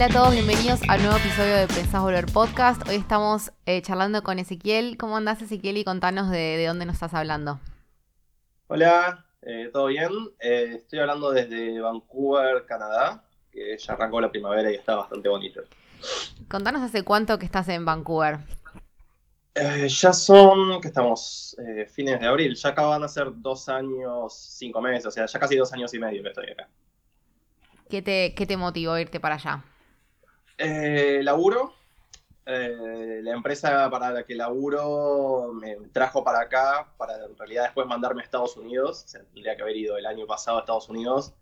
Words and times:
Hola 0.00 0.08
a 0.08 0.12
todos, 0.14 0.32
bienvenidos 0.32 0.80
al 0.88 1.02
nuevo 1.02 1.18
episodio 1.18 1.56
de 1.56 1.66
Pensás 1.66 2.00
Volver 2.00 2.24
Podcast. 2.24 2.88
Hoy 2.88 2.94
estamos 2.94 3.52
eh, 3.66 3.82
charlando 3.82 4.22
con 4.22 4.38
Ezequiel. 4.38 4.96
¿Cómo 4.96 5.18
andás, 5.18 5.42
Ezequiel? 5.42 5.76
Y 5.76 5.84
contanos 5.84 6.30
de, 6.30 6.64
dónde 6.66 6.86
nos 6.86 6.94
estás 6.94 7.12
hablando. 7.12 7.60
Hola, 8.68 9.26
eh, 9.42 9.68
¿todo 9.70 9.88
bien? 9.88 10.10
Eh, 10.40 10.76
estoy 10.76 11.00
hablando 11.00 11.32
desde 11.32 11.78
Vancouver, 11.82 12.64
Canadá, 12.64 13.22
que 13.52 13.76
ya 13.76 13.92
arrancó 13.92 14.22
la 14.22 14.30
primavera 14.30 14.72
y 14.72 14.76
está 14.76 14.96
bastante 14.96 15.28
bonito. 15.28 15.60
Contanos 16.48 16.80
hace 16.80 17.02
cuánto 17.02 17.38
que 17.38 17.44
estás 17.44 17.68
en 17.68 17.84
Vancouver. 17.84 18.38
ya 19.54 20.12
son, 20.14 20.80
que 20.80 20.88
estamos, 20.88 21.54
fines 21.92 22.18
de 22.18 22.26
abril, 22.26 22.54
ya 22.54 22.70
acaban 22.70 23.02
de 23.02 23.08
ser 23.10 23.26
dos 23.34 23.68
años, 23.68 24.32
cinco 24.34 24.80
meses, 24.80 25.04
o 25.04 25.10
sea, 25.10 25.26
ya 25.26 25.38
casi 25.38 25.56
dos 25.56 25.70
años 25.74 25.92
y 25.92 25.98
medio 25.98 26.22
que 26.22 26.30
estoy 26.30 26.50
acá. 26.52 26.70
¿Qué 27.90 28.00
te, 28.00 28.34
qué 28.34 28.46
te 28.46 28.56
motivó 28.56 28.94
a 28.94 29.00
irte 29.02 29.20
para 29.20 29.34
allá? 29.34 29.62
Eh, 30.62 31.20
laburo. 31.22 31.72
Eh, 32.44 33.20
la 33.22 33.32
empresa 33.32 33.88
para 33.90 34.10
la 34.10 34.24
que 34.24 34.34
laburo 34.34 35.52
me 35.54 35.76
trajo 35.92 36.24
para 36.24 36.40
acá 36.40 36.88
para 36.96 37.14
en 37.24 37.36
realidad 37.36 37.64
después 37.64 37.86
mandarme 37.86 38.22
a 38.22 38.24
Estados 38.24 38.56
Unidos. 38.56 39.06
tendría 39.32 39.56
que 39.56 39.62
haber 39.62 39.76
ido 39.76 39.96
el 39.96 40.04
año 40.04 40.26
pasado 40.26 40.58
a 40.58 40.60
Estados 40.60 40.88
Unidos. 40.88 41.32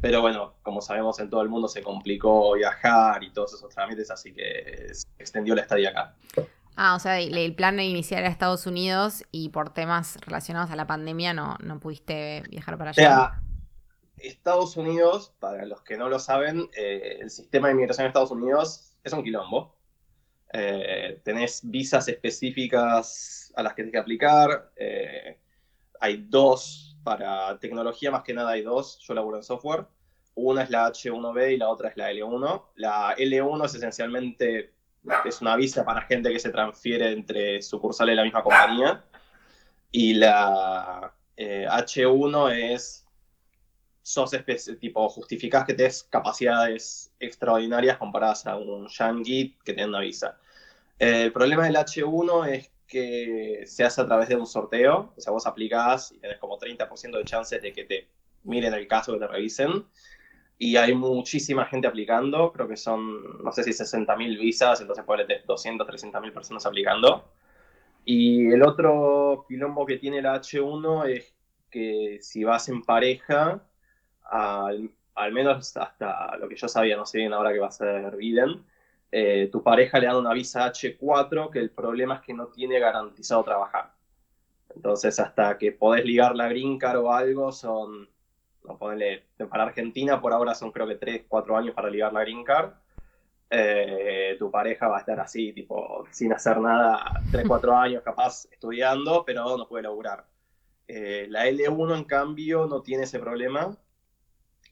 Pero 0.00 0.20
bueno, 0.20 0.54
como 0.62 0.80
sabemos 0.80 1.18
en 1.20 1.30
todo 1.30 1.42
el 1.42 1.48
mundo 1.48 1.68
se 1.68 1.82
complicó 1.82 2.52
viajar 2.54 3.22
y 3.22 3.30
todos 3.30 3.54
esos 3.54 3.72
trámites, 3.72 4.10
así 4.10 4.32
que 4.32 4.88
se 4.92 5.06
extendió 5.18 5.54
la 5.54 5.62
estadía 5.62 5.90
acá. 5.90 6.14
Ah, 6.76 6.94
o 6.94 6.98
sea, 6.98 7.18
el, 7.18 7.54
plan 7.54 7.76
de 7.76 7.84
iniciar 7.84 8.24
a 8.24 8.28
Estados 8.28 8.66
Unidos 8.66 9.24
y 9.32 9.48
por 9.48 9.70
temas 9.70 10.18
relacionados 10.26 10.70
a 10.70 10.76
la 10.76 10.86
pandemia 10.86 11.32
no, 11.32 11.56
no 11.62 11.80
pudiste 11.80 12.42
viajar 12.50 12.76
para 12.76 12.90
allá. 12.90 13.02
O 13.02 13.06
sea, 13.06 13.42
Estados 14.26 14.76
Unidos, 14.76 15.32
para 15.38 15.64
los 15.64 15.82
que 15.82 15.96
no 15.96 16.08
lo 16.08 16.18
saben, 16.18 16.68
eh, 16.76 17.18
el 17.20 17.30
sistema 17.30 17.68
de 17.68 17.74
inmigración 17.74 18.04
en 18.04 18.08
Estados 18.08 18.30
Unidos 18.30 18.96
es 19.02 19.12
un 19.12 19.22
quilombo. 19.22 19.76
Eh, 20.52 21.20
tenés 21.24 21.60
visas 21.64 22.08
específicas 22.08 23.52
a 23.56 23.62
las 23.62 23.72
que 23.72 23.82
tienes 23.82 23.92
que 23.92 23.98
aplicar. 23.98 24.70
Eh, 24.76 25.38
hay 26.00 26.26
dos 26.28 26.96
para 27.02 27.58
tecnología, 27.58 28.10
más 28.10 28.22
que 28.22 28.34
nada 28.34 28.50
hay 28.50 28.62
dos. 28.62 28.98
Yo 29.00 29.14
laburo 29.14 29.36
en 29.36 29.42
software. 29.42 29.86
Una 30.34 30.62
es 30.62 30.70
la 30.70 30.86
H1B 30.88 31.54
y 31.54 31.56
la 31.56 31.68
otra 31.68 31.88
es 31.88 31.96
la 31.96 32.10
L1. 32.12 32.64
La 32.76 33.16
L1 33.16 33.64
es 33.64 33.74
esencialmente 33.74 34.72
es 35.24 35.40
una 35.40 35.54
visa 35.54 35.84
para 35.84 36.02
gente 36.02 36.32
que 36.32 36.40
se 36.40 36.50
transfiere 36.50 37.12
entre 37.12 37.62
sucursales 37.62 38.12
de 38.12 38.16
la 38.16 38.24
misma 38.24 38.42
compañía. 38.42 39.04
Y 39.92 40.14
la 40.14 41.14
H1 41.36 42.74
es 42.74 43.05
sos 44.06 44.30
tipo, 44.78 45.08
justificás 45.08 45.64
que 45.64 45.74
tenés 45.74 46.04
capacidades 46.04 47.12
extraordinarias 47.18 47.98
comparadas 47.98 48.46
a 48.46 48.56
un 48.56 48.86
yankee 48.86 49.56
que 49.64 49.72
tiene 49.72 49.88
una 49.88 49.98
visa. 49.98 50.38
el 51.00 51.32
problema 51.32 51.64
del 51.64 51.74
H1 51.74 52.48
es 52.48 52.70
que 52.86 53.64
se 53.66 53.82
hace 53.82 54.02
a 54.02 54.06
través 54.06 54.28
de 54.28 54.36
un 54.36 54.46
sorteo, 54.46 55.12
o 55.16 55.20
sea, 55.20 55.32
vos 55.32 55.44
aplicás 55.44 56.12
y 56.12 56.18
tenés 56.20 56.38
como 56.38 56.56
30% 56.56 57.18
de 57.18 57.24
chances 57.24 57.60
de 57.60 57.72
que 57.72 57.82
te 57.82 58.08
miren 58.44 58.74
el 58.74 58.86
caso, 58.86 59.12
que 59.12 59.18
te 59.18 59.26
revisen. 59.26 59.84
Y 60.56 60.76
hay 60.76 60.94
muchísima 60.94 61.66
gente 61.66 61.88
aplicando, 61.88 62.52
creo 62.52 62.68
que 62.68 62.76
son, 62.76 63.42
no 63.42 63.50
sé 63.50 63.64
si 63.64 63.70
60.000 63.70 64.38
visas, 64.38 64.80
entonces 64.80 65.04
puede 65.04 65.24
tener 65.24 65.44
200, 65.46 65.84
300.000 65.84 66.32
personas 66.32 66.64
aplicando. 66.64 67.28
Y 68.04 68.52
el 68.52 68.62
otro 68.62 69.46
quilombo 69.48 69.84
que 69.84 69.98
tiene 69.98 70.18
el 70.18 70.26
H1 70.26 71.08
es 71.08 71.34
que 71.70 72.18
si 72.22 72.44
vas 72.44 72.68
en 72.68 72.82
pareja, 72.82 73.64
al, 74.30 75.32
menos 75.32 75.76
hasta 75.76 76.36
lo 76.36 76.48
que 76.48 76.56
yo 76.56 76.68
sabía, 76.68 76.96
no 76.96 77.06
sé 77.06 77.18
bien 77.18 77.32
ahora 77.32 77.52
que 77.52 77.58
va 77.58 77.68
a 77.68 77.72
ser 77.72 78.16
Biden, 78.16 78.64
eh, 79.12 79.48
tu 79.50 79.62
pareja 79.62 79.98
le 79.98 80.06
da 80.06 80.18
una 80.18 80.32
visa 80.32 80.66
H4 80.66 81.50
que 81.50 81.58
el 81.58 81.70
problema 81.70 82.16
es 82.16 82.20
que 82.22 82.34
no 82.34 82.48
tiene 82.48 82.78
garantizado 82.78 83.44
trabajar. 83.44 83.92
Entonces, 84.74 85.18
hasta 85.18 85.56
que 85.58 85.72
podés 85.72 86.04
ligar 86.04 86.36
la 86.36 86.48
green 86.48 86.78
card 86.78 86.98
o 86.98 87.12
algo, 87.12 87.52
son, 87.52 88.08
no 88.64 88.76
ponerle, 88.76 89.24
para 89.48 89.64
Argentina 89.64 90.20
por 90.20 90.32
ahora 90.32 90.54
son 90.54 90.70
creo 90.70 90.86
que 90.86 90.96
3, 90.96 91.24
4 91.28 91.56
años 91.56 91.74
para 91.74 91.88
ligar 91.88 92.12
la 92.12 92.20
green 92.20 92.44
card. 92.44 92.72
Eh, 93.48 94.34
tu 94.38 94.50
pareja 94.50 94.88
va 94.88 94.96
a 94.96 95.00
estar 95.00 95.20
así, 95.20 95.52
tipo, 95.52 96.04
sin 96.10 96.32
hacer 96.32 96.58
nada, 96.58 97.22
3, 97.30 97.44
4 97.46 97.76
años 97.78 98.02
capaz 98.02 98.46
estudiando, 98.50 99.24
pero 99.24 99.56
no 99.56 99.68
puede 99.68 99.84
laburar. 99.84 100.26
Eh, 100.88 101.26
la 101.30 101.46
L1, 101.48 101.96
en 101.96 102.04
cambio, 102.04 102.66
no 102.66 102.82
tiene 102.82 103.04
ese 103.04 103.18
problema 103.18 103.76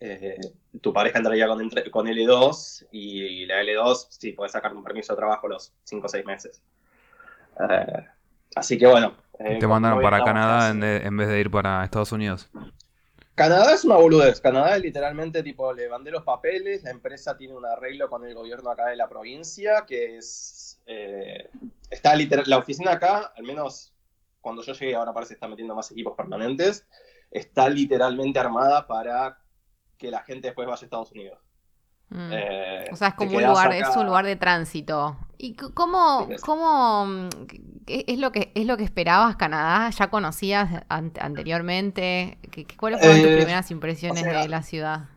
eh, 0.00 0.38
tu 0.80 0.92
pareja 0.92 1.18
entraría 1.18 1.46
con, 1.46 1.70
con 1.90 2.06
L2 2.06 2.88
y 2.92 3.46
la 3.46 3.62
L2 3.62 4.06
sí 4.10 4.32
puedes 4.32 4.52
sacar 4.52 4.74
un 4.74 4.82
permiso 4.82 5.12
de 5.12 5.18
trabajo 5.18 5.48
los 5.48 5.72
5 5.84 6.06
o 6.06 6.08
6 6.08 6.24
meses. 6.24 6.62
Eh, 7.68 8.06
así 8.56 8.78
que 8.78 8.86
bueno. 8.86 9.14
Eh, 9.38 9.58
¿Te 9.58 9.66
mandaron 9.66 10.02
para 10.02 10.22
Canadá 10.22 10.70
en, 10.70 11.16
vez 11.16 11.28
de 11.28 11.40
ir 11.40 11.50
para 11.50 11.84
Estados 11.84 12.12
Unidos? 12.12 12.48
Canadá 13.34 13.74
es 13.74 13.84
una 13.84 13.96
boludez. 13.96 14.40
Canadá 14.40 14.76
es 14.76 14.82
literalmente 14.82 15.42
tipo, 15.42 15.72
le 15.72 15.88
mandé 15.88 16.10
los 16.10 16.22
papeles, 16.22 16.84
la 16.84 16.90
empresa 16.90 17.36
tiene 17.36 17.54
un 17.54 17.66
arreglo 17.66 18.08
con 18.08 18.24
el 18.24 18.34
gobierno 18.34 18.70
acá 18.70 18.86
de 18.86 18.96
la 18.96 19.08
provincia, 19.08 19.84
que 19.86 20.18
es... 20.18 20.80
está 21.90 22.14
literal, 22.14 22.44
la 22.46 22.58
oficina 22.58 22.92
acá, 22.92 23.32
al 23.36 23.42
menos 23.42 23.92
cuando 24.40 24.62
yo 24.62 24.72
llegué, 24.74 24.94
ahora 24.94 25.12
parece 25.12 25.30
que 25.30 25.34
está 25.34 25.48
metiendo 25.48 25.74
más 25.74 25.90
equipos 25.90 26.14
permanentes, 26.16 26.86
está 27.30 27.68
literalmente 27.68 28.38
armada 28.38 28.86
para 28.86 29.38
que 29.98 30.10
la 30.10 30.22
gente 30.22 30.48
después 30.48 30.66
vaya 30.66 30.80
a 30.80 30.84
Estados 30.84 31.12
Unidos. 31.12 31.38
Mm. 32.10 32.30
Eh, 32.32 32.84
o 32.92 32.96
sea, 32.96 33.08
es 33.08 33.14
como 33.14 33.36
un 33.36 33.44
lugar, 33.44 33.72
es 33.72 33.96
un 33.96 34.06
lugar 34.06 34.24
de 34.24 34.36
tránsito. 34.36 35.16
¿Y 35.38 35.54
cómo, 35.54 36.28
cómo 36.42 37.06
mm, 37.06 37.28
es 37.86 38.18
lo 38.18 38.30
que 38.30 38.52
es 38.54 38.66
lo 38.66 38.76
que 38.76 38.84
esperabas 38.84 39.36
Canadá? 39.36 39.90
¿Ya 39.90 40.10
conocías 40.10 40.84
anteriormente? 40.88 42.38
¿Cuáles 42.78 43.00
fueron 43.00 43.22
tus 43.22 43.30
eh, 43.30 43.36
primeras 43.36 43.70
impresiones 43.70 44.24
de 44.24 44.48
la 44.48 44.62
ciudad? 44.62 45.08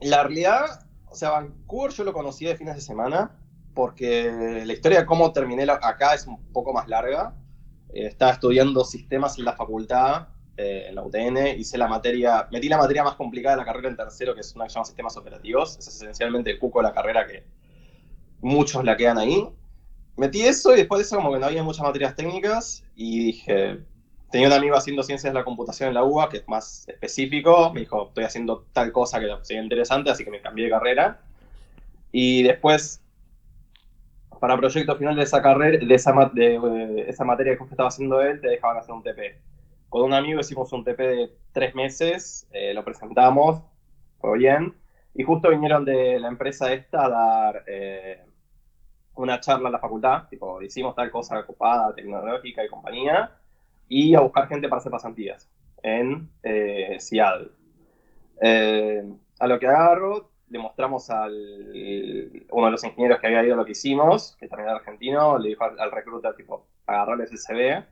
La 0.00 0.22
realidad, 0.22 0.86
o 1.06 1.14
sea, 1.14 1.30
Vancouver 1.30 1.92
yo 1.92 2.04
lo 2.04 2.12
conocí 2.12 2.46
de 2.46 2.56
fines 2.56 2.74
de 2.74 2.80
semana 2.80 3.32
porque 3.74 4.62
la 4.64 4.72
historia 4.72 5.00
de 5.00 5.06
cómo 5.06 5.32
terminé 5.32 5.64
acá 5.70 6.14
es 6.14 6.26
un 6.26 6.52
poco 6.52 6.72
más 6.72 6.88
larga. 6.88 7.34
Eh, 7.90 8.06
estaba 8.06 8.32
estudiando 8.32 8.84
sistemas 8.84 9.38
en 9.38 9.44
la 9.44 9.54
facultad 9.54 10.28
eh, 10.56 10.86
en 10.88 10.94
la 10.94 11.02
UTN, 11.02 11.58
hice 11.58 11.78
la 11.78 11.88
materia, 11.88 12.48
metí 12.50 12.68
la 12.68 12.78
materia 12.78 13.02
más 13.04 13.14
complicada 13.14 13.56
de 13.56 13.62
la 13.62 13.64
carrera 13.64 13.88
en 13.88 13.96
tercero, 13.96 14.34
que 14.34 14.40
es 14.40 14.54
una 14.54 14.64
que 14.64 14.70
se 14.70 14.74
llama 14.74 14.84
sistemas 14.84 15.16
operativos, 15.16 15.78
es 15.78 15.88
esencialmente 15.88 16.50
el 16.50 16.58
cuco 16.58 16.80
de 16.80 16.88
la 16.88 16.92
carrera 16.92 17.26
que 17.26 17.44
muchos 18.40 18.84
la 18.84 18.96
quedan 18.96 19.18
ahí. 19.18 19.48
Metí 20.16 20.42
eso 20.42 20.74
y 20.74 20.78
después 20.78 20.98
de 20.98 21.04
eso 21.04 21.16
como 21.16 21.32
que 21.32 21.38
no 21.38 21.46
había 21.46 21.62
muchas 21.62 21.82
materias 21.82 22.14
técnicas 22.14 22.84
y 22.94 23.24
dije, 23.24 23.80
tenía 24.30 24.48
un 24.48 24.52
amigo 24.52 24.76
haciendo 24.76 25.02
ciencias 25.02 25.32
de 25.32 25.38
la 25.38 25.44
computación 25.44 25.88
en 25.88 25.94
la 25.94 26.04
UBA, 26.04 26.28
que 26.28 26.38
es 26.38 26.48
más 26.48 26.88
específico, 26.88 27.72
me 27.72 27.80
dijo, 27.80 28.08
estoy 28.08 28.24
haciendo 28.24 28.66
tal 28.72 28.92
cosa 28.92 29.18
que 29.18 29.28
sería 29.42 29.62
interesante, 29.62 30.10
así 30.10 30.24
que 30.24 30.30
me 30.30 30.40
cambié 30.40 30.66
de 30.66 30.70
carrera. 30.70 31.20
Y 32.12 32.42
después, 32.42 33.02
para 34.40 34.56
proyecto 34.56 34.96
final 34.96 35.16
de 35.16 35.22
esa 35.22 35.42
carrera, 35.42 35.84
de 35.84 35.94
esa, 35.94 36.12
de, 36.32 37.04
esa 37.08 37.24
materia 37.24 37.56
que 37.56 37.64
estaba 37.64 37.88
haciendo 37.88 38.20
él, 38.20 38.40
te 38.40 38.48
dejaban 38.48 38.76
hacer 38.76 38.94
un 38.94 39.02
TP 39.02 39.40
con 39.90 40.02
un 40.02 40.14
amigo 40.14 40.40
hicimos 40.40 40.72
un 40.72 40.84
TP 40.84 41.02
de 41.02 41.30
tres 41.52 41.74
meses, 41.74 42.48
eh, 42.52 42.72
lo 42.72 42.84
presentamos, 42.84 43.60
fue 44.20 44.38
bien, 44.38 44.74
y 45.14 45.24
justo 45.24 45.50
vinieron 45.50 45.84
de 45.84 46.20
la 46.20 46.28
empresa 46.28 46.72
esta 46.72 47.06
a 47.06 47.08
dar 47.08 47.64
eh, 47.66 48.24
una 49.16 49.40
charla 49.40 49.68
a 49.68 49.72
la 49.72 49.80
facultad, 49.80 50.28
tipo, 50.28 50.62
hicimos 50.62 50.94
tal 50.94 51.10
cosa 51.10 51.40
ocupada, 51.40 51.92
tecnológica 51.94 52.64
y 52.64 52.68
compañía, 52.68 53.32
y 53.88 54.14
a 54.14 54.20
buscar 54.20 54.46
gente 54.46 54.68
para 54.68 54.78
hacer 54.78 54.92
pasantías 54.92 55.50
en 55.82 56.30
eh, 56.44 56.96
Seattle. 57.00 57.50
Eh, 58.40 59.04
a 59.40 59.46
lo 59.48 59.58
que 59.58 59.66
agarro, 59.66 60.30
le 60.48 60.58
mostramos 60.60 61.10
al 61.10 61.32
uno 62.50 62.66
de 62.66 62.72
los 62.72 62.84
ingenieros 62.84 63.18
que 63.18 63.26
había 63.26 63.44
ido 63.44 63.56
lo 63.56 63.64
que 63.64 63.72
hicimos, 63.72 64.36
que 64.38 64.46
también 64.46 64.68
era 64.68 64.78
argentino, 64.78 65.36
le 65.38 65.50
dijo 65.50 65.64
al, 65.64 65.78
al 65.80 65.90
recruiter, 65.90 66.34
tipo, 66.34 66.66
agarrarles 66.86 67.32
el 67.32 67.38
CV, 67.38 67.84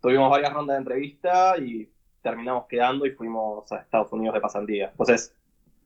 tuvimos 0.00 0.30
varias 0.30 0.52
rondas 0.52 0.76
de 0.76 0.78
entrevista 0.78 1.56
y 1.58 1.88
terminamos 2.22 2.66
quedando 2.66 3.06
y 3.06 3.10
fuimos 3.10 3.70
a 3.72 3.76
Estados 3.76 4.12
Unidos 4.12 4.34
de 4.34 4.40
pasantía. 4.40 4.88
Entonces, 4.90 5.34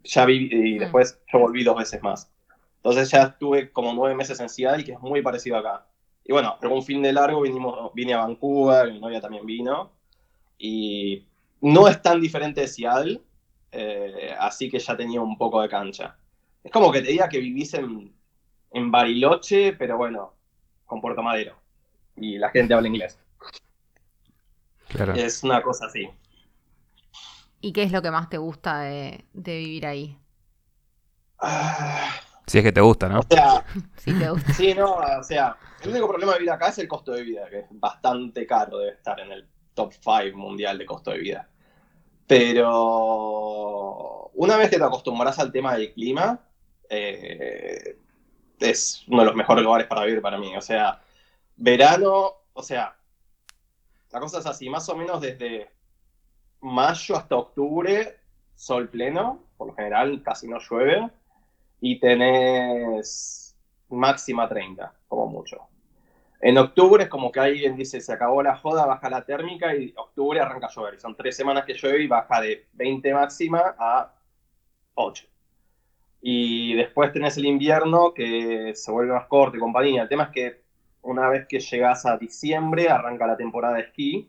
ya 0.05 0.25
vi 0.25 0.49
y 0.51 0.77
mm. 0.77 0.79
después 0.79 1.21
yo 1.33 1.39
volví 1.39 1.65
dos 1.65 1.77
veces 1.77 2.03
más. 2.03 2.31
Entonces 2.77 3.11
ya 3.11 3.23
estuve 3.23 3.71
como 3.71 3.93
nueve 3.93 4.15
meses 4.15 4.41
en 4.41 4.49
Seattle, 4.49 4.85
que 4.85 4.93
es 4.93 5.01
muy 5.01 5.23
parecido 5.23 5.57
acá. 5.57 5.87
Y 6.25 6.33
bueno, 6.33 6.57
pero 6.61 6.75
un 6.75 6.83
fin 6.83 7.03
de 7.03 7.13
largo 7.13 7.43
vinimos, 7.43 7.93
vine 7.95 8.15
a 8.15 8.19
Vancouver, 8.19 8.93
mi 8.93 9.01
novia 9.01 9.21
también 9.21 9.47
vino. 9.47 9.93
Y 10.59 11.27
no 11.61 11.89
es 11.89 12.01
tan 12.03 12.21
diferente 12.21 12.63
de 12.63 12.69
Seattle, 12.69 13.21
eh, 13.71 14.35
así 14.39 14.69
que 14.69 14.79
ya 14.79 14.97
tenía 14.97 15.21
un 15.21 15.39
poco 15.39 15.63
de 15.63 15.69
cancha. 15.69 16.17
Es 16.63 16.71
como 16.71 16.91
que 16.91 17.03
te 17.03 17.09
diga 17.09 17.29
que 17.29 17.39
vivís 17.39 17.75
en, 17.75 18.13
en 18.73 18.91
Bariloche, 18.91 19.73
pero 19.75 19.97
bueno, 19.97 20.35
con 20.87 21.01
Puerto 21.01 21.23
Madero. 21.23 21.57
Y 22.17 22.39
la 22.39 22.51
gente 22.51 22.75
habla 22.75 22.89
inglés. 22.89 23.19
Es 25.17 25.43
una 25.43 25.63
cosa 25.63 25.87
así. 25.87 26.09
¿Y 27.61 27.73
qué 27.73 27.85
es 27.85 27.93
lo 27.93 28.03
que 28.03 28.11
más 28.11 28.29
te 28.29 28.39
gusta 28.39 28.81
de, 28.81 29.25
vivir 29.33 29.87
ahí? 29.87 30.19
Ah. 31.39 32.11
si 32.47 32.59
es 32.59 32.65
que 32.65 32.73
te 32.73 32.81
gusta, 32.81 33.09
¿no? 33.09 33.21
O 33.21 33.27
sea, 33.29 33.65
sí, 33.97 34.13
te 34.13 34.31
gusta. 34.31 34.53
sí, 34.53 34.75
no, 34.75 34.95
o 34.95 35.23
sea, 35.23 35.57
el 35.83 35.91
único 35.91 36.09
problema 36.09 36.33
de 36.33 36.39
vivir 36.39 36.53
acá 36.53 36.69
es 36.69 36.79
el 36.79 36.89
costo 36.89 37.13
de 37.13 37.23
vida, 37.23 37.49
que 37.49 37.61
es 37.61 37.67
bastante 37.71 38.47
caro, 38.47 38.79
debe 38.79 38.93
estar 38.93 39.19
en 39.21 39.33
el 39.33 39.49
top 39.75 39.93
5 39.93 40.37
mundial 40.37 40.79
de 40.79 40.87
costo 40.87 41.13
de 41.13 41.19
vida. 41.19 41.49
Pero 42.27 44.31
una 44.35 44.57
vez 44.57 44.71
que 44.71 44.79
te 44.79 44.85
acostumbras 44.85 45.39
al 45.39 45.53
tema 45.53 45.75
del 45.75 45.93
clima, 45.93 46.41
eh, 46.89 47.97
es 48.59 49.05
uno 49.09 49.21
de 49.21 49.27
los 49.27 49.35
mejores 49.35 49.65
lugares 49.65 49.87
para 49.87 50.05
vivir 50.05 50.23
para 50.23 50.39
mí. 50.39 50.57
O 50.57 50.61
sea, 50.61 51.01
verano, 51.57 52.33
o 52.53 52.63
sea, 52.63 52.97
la 54.13 54.21
cosa 54.21 54.39
es 54.41 54.47
así, 54.47 54.69
más 54.69 54.89
o 54.89 54.97
menos 54.97 55.21
desde 55.21 55.71
mayo 56.61 57.17
hasta 57.17 57.37
octubre, 57.37 58.17
sol 58.55 58.89
pleno, 58.89 59.45
por 59.57 59.69
lo 59.69 59.75
general 59.75 60.23
casi 60.23 60.49
no 60.49 60.59
llueve, 60.59 61.11
y 61.81 61.99
tenés 61.99 63.57
máxima 63.89 64.49
30, 64.49 64.93
como 65.09 65.27
mucho. 65.27 65.69
En 66.41 66.59
octubre 66.59 67.05
es 67.05 67.09
como 67.09 67.31
que 67.31 67.41
alguien 67.41 67.77
dice, 67.77 68.01
se 68.01 68.13
acabó 68.13 68.43
la 68.43 68.57
joda, 68.57 68.85
baja 68.85 69.09
la 69.09 69.25
térmica 69.25 69.75
y 69.75 69.95
octubre 69.97 70.41
arranca 70.41 70.67
a 70.67 70.71
llover. 70.71 71.01
Son 71.01 71.17
tres 71.17 71.37
semanas 71.37 71.65
que 71.65 71.75
llueve 71.75 72.03
y 72.03 72.09
baja 72.09 72.41
de 72.41 72.67
20 72.73 73.15
máxima 73.15 73.77
a 73.79 74.13
8. 74.95 75.25
Y 76.21 76.75
después 76.75 77.13
tenés 77.13 77.37
el 77.37 77.47
invierno 77.47 78.13
que 78.13 78.73
se 78.75 78.91
vuelve 78.91 79.13
más 79.13 79.27
corto 79.27 79.57
y 79.57 79.61
compañía. 79.61 80.03
El 80.03 80.09
tema 80.09 80.25
es 80.25 80.31
que 80.31 80.62
una 81.03 81.29
vez 81.29 81.47
que 81.47 81.61
llegas 81.61 82.07
a 82.07 82.17
diciembre 82.17 82.89
arranca 82.89 83.27
la 83.27 83.37
temporada 83.37 83.75
de 83.75 83.83
esquí. 83.83 84.29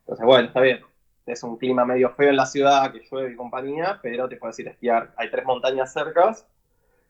Entonces, 0.00 0.26
bueno, 0.26 0.48
está 0.48 0.60
bien. 0.60 0.80
Es 1.26 1.42
un 1.42 1.56
clima 1.56 1.84
medio 1.84 2.10
feo 2.10 2.30
en 2.30 2.36
la 2.36 2.46
ciudad, 2.46 2.92
que 2.92 3.02
llueve 3.08 3.32
y 3.32 3.36
compañía, 3.36 4.00
pero 4.02 4.28
te 4.28 4.36
puedes 4.36 4.58
ir 4.58 4.68
a 4.68 4.72
esquiar. 4.72 5.12
Hay 5.16 5.30
tres 5.30 5.44
montañas 5.44 5.92
cercas 5.92 6.46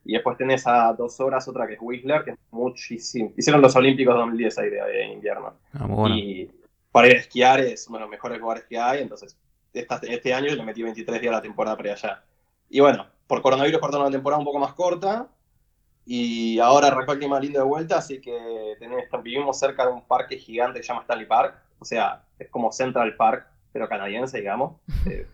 y 0.04 0.12
después 0.12 0.36
tenés 0.36 0.66
a 0.66 0.92
dos 0.92 1.18
horas 1.20 1.46
otra 1.48 1.66
que 1.66 1.74
es 1.74 1.78
Whistler, 1.80 2.24
que 2.24 2.30
es 2.32 2.38
muchísimo. 2.50 3.32
Hicieron 3.36 3.62
los 3.62 3.74
Olímpicos 3.76 4.14
2010 4.14 4.58
ahí 4.58 4.70
de, 4.70 5.06
invierno. 5.06 5.54
Ah, 5.74 5.88
y 6.08 6.50
para 6.92 7.08
ir 7.08 7.16
a 7.16 7.20
esquiar 7.20 7.60
es 7.60 7.88
uno 7.88 7.98
de 7.98 8.02
los 8.02 8.10
mejores 8.10 8.38
lugares 8.38 8.64
que 8.64 8.78
hay. 8.78 9.00
Entonces, 9.02 9.36
este 9.72 10.34
año 10.34 10.54
le 10.54 10.62
metí 10.62 10.82
23 10.82 11.20
días 11.20 11.32
a 11.32 11.36
la 11.36 11.42
temporada 11.42 11.76
para 11.76 11.92
allá. 11.92 12.22
Y 12.68 12.80
bueno, 12.80 13.06
por 13.26 13.40
coronavirus 13.40 13.80
cortaron 13.80 14.06
la 14.06 14.12
temporada 14.12 14.38
un 14.38 14.44
poco 14.44 14.58
más 14.58 14.74
corta. 14.74 15.28
Y 16.06 16.58
ahora 16.58 16.88
arrancó 16.88 17.12
el 17.12 17.18
clima 17.18 17.38
lindo 17.38 17.60
de 17.60 17.64
vuelta, 17.64 17.98
así 17.98 18.20
que 18.20 18.76
tenés, 18.78 19.04
vivimos 19.22 19.58
cerca 19.58 19.86
de 19.86 19.92
un 19.92 20.02
parque 20.02 20.36
gigante 20.36 20.80
que 20.80 20.82
se 20.82 20.88
llama 20.88 21.02
Stanley 21.02 21.26
Park. 21.26 21.54
O 21.78 21.84
sea, 21.84 22.24
es 22.38 22.48
como 22.48 22.72
Central 22.72 23.14
Park, 23.16 23.46
pero 23.72 23.88
canadiense, 23.88 24.38
digamos. 24.38 24.76
Eh, 25.06 25.26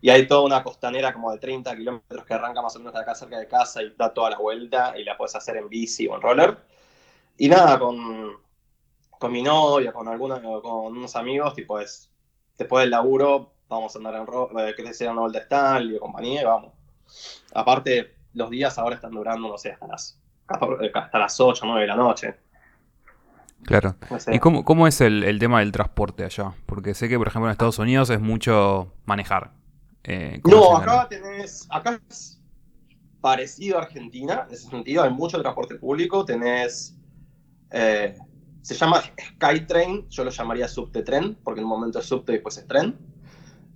y 0.00 0.10
hay 0.10 0.26
toda 0.28 0.42
una 0.42 0.62
costanera 0.62 1.12
como 1.12 1.32
de 1.32 1.38
30 1.38 1.76
kilómetros 1.76 2.24
que 2.24 2.34
arranca 2.34 2.62
más 2.62 2.74
o 2.76 2.78
menos 2.78 2.94
de 2.94 3.00
acá 3.00 3.14
cerca 3.14 3.38
de 3.38 3.48
casa 3.48 3.82
y 3.82 3.92
da 3.96 4.12
toda 4.14 4.30
la 4.30 4.38
vuelta 4.38 4.94
y 4.96 5.04
la 5.04 5.16
puedes 5.16 5.34
hacer 5.34 5.56
en 5.56 5.68
bici 5.68 6.06
o 6.06 6.14
en 6.14 6.22
roller. 6.22 6.56
Y 7.36 7.48
nada, 7.48 7.78
con, 7.78 8.36
con 9.10 9.32
mi 9.32 9.42
novia, 9.42 9.92
con, 9.92 10.08
algunos, 10.08 10.40
con 10.40 10.96
unos 10.96 11.16
amigos, 11.16 11.54
tipo 11.54 11.80
es, 11.80 12.10
después 12.56 12.82
del 12.82 12.90
laburo 12.90 13.52
vamos 13.68 13.94
a 13.94 13.98
andar 13.98 14.14
en 14.14 14.26
roller, 14.26 14.74
que 14.74 14.94
sea 14.94 15.12
una 15.12 15.22
vuelta 15.22 15.40
Stanley 15.40 15.96
o 15.96 16.00
compañía 16.00 16.42
y 16.42 16.44
vamos. 16.44 16.72
Aparte, 17.54 18.17
los 18.38 18.50
días 18.50 18.78
ahora 18.78 18.94
están 18.94 19.10
durando, 19.10 19.48
no 19.48 19.58
sé, 19.58 19.72
hasta 19.72 19.86
las, 19.86 20.18
hasta 20.94 21.18
las 21.18 21.40
8 21.40 21.64
o 21.64 21.68
9 21.68 21.80
de 21.82 21.86
la 21.86 21.96
noche. 21.96 22.36
Claro. 23.64 23.96
¿Y 24.28 24.38
cómo, 24.38 24.64
cómo 24.64 24.86
es 24.86 25.00
el, 25.00 25.24
el, 25.24 25.38
tema 25.38 25.60
del 25.60 25.72
transporte 25.72 26.24
allá? 26.24 26.54
Porque 26.64 26.94
sé 26.94 27.08
que, 27.08 27.18
por 27.18 27.28
ejemplo, 27.28 27.48
en 27.48 27.52
Estados 27.52 27.78
Unidos 27.78 28.08
es 28.10 28.20
mucho 28.20 28.94
manejar. 29.04 29.50
Eh, 30.04 30.40
no, 30.44 30.76
acá 30.76 31.06
tenés, 31.08 31.66
acá 31.70 32.00
es 32.08 32.40
parecido 33.20 33.78
a 33.78 33.82
Argentina, 33.82 34.46
en 34.48 34.54
ese 34.54 34.70
sentido, 34.70 35.02
hay 35.02 35.10
mucho 35.10 35.40
transporte 35.40 35.74
público, 35.74 36.24
tenés, 36.24 36.96
eh, 37.72 38.16
se 38.62 38.74
llama 38.74 39.02
Skytrain, 39.02 40.08
yo 40.08 40.24
lo 40.24 40.30
llamaría 40.30 40.68
subte 40.68 41.02
tren, 41.02 41.36
porque 41.42 41.60
en 41.60 41.64
un 41.64 41.70
momento 41.70 41.98
es 41.98 42.06
subte 42.06 42.32
y 42.32 42.34
después 42.36 42.56
es 42.58 42.66
tren. 42.66 42.96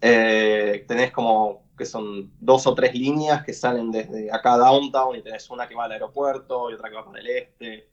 Eh, 0.00 0.84
tenés 0.88 1.12
como 1.12 1.61
que 1.82 1.86
son 1.86 2.30
dos 2.38 2.66
o 2.66 2.74
tres 2.74 2.94
líneas 2.94 3.44
que 3.44 3.52
salen 3.52 3.90
desde 3.90 4.30
acá 4.32 4.56
downtown 4.56 5.16
y 5.16 5.22
tenés 5.22 5.50
una 5.50 5.66
que 5.66 5.74
va 5.74 5.84
al 5.84 5.92
aeropuerto 5.92 6.70
y 6.70 6.74
otra 6.74 6.88
que 6.88 6.94
va 6.94 7.04
para 7.04 7.20
el 7.20 7.26
este. 7.26 7.88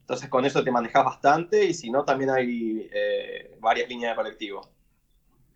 Entonces 0.00 0.28
con 0.28 0.44
eso 0.44 0.62
te 0.62 0.70
manejas 0.70 1.04
bastante 1.04 1.64
y 1.64 1.74
si 1.74 1.90
no 1.90 2.04
también 2.04 2.30
hay 2.30 2.88
varias 3.58 3.88
líneas 3.88 4.12
de 4.12 4.16
colectivo. 4.16 4.60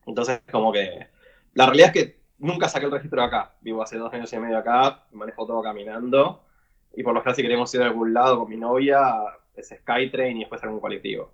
Entonces 0.04 0.40
como 0.50 0.72
que 0.72 1.06
la 1.54 1.66
realidad 1.66 1.94
es 1.94 2.04
que 2.04 2.20
nunca 2.38 2.68
saqué 2.68 2.86
el 2.86 2.92
registro 2.92 3.20
de 3.20 3.28
acá. 3.28 3.54
Vivo 3.60 3.82
hace 3.82 3.98
dos 3.98 4.12
años 4.12 4.32
y 4.32 4.38
medio 4.38 4.58
acá, 4.58 5.06
manejo 5.12 5.46
todo 5.46 5.62
caminando. 5.62 6.42
Y 6.94 7.02
por 7.02 7.14
lo 7.14 7.20
general, 7.20 7.36
si 7.36 7.42
queremos 7.42 7.74
ir 7.74 7.82
a 7.82 7.86
algún 7.86 8.12
lado 8.12 8.40
con 8.40 8.48
mi 8.48 8.56
novia, 8.56 9.00
es 9.54 9.68
Skytrain 9.68 10.36
y 10.36 10.40
después 10.40 10.62
algún 10.62 10.80
colectivo. 10.80 11.30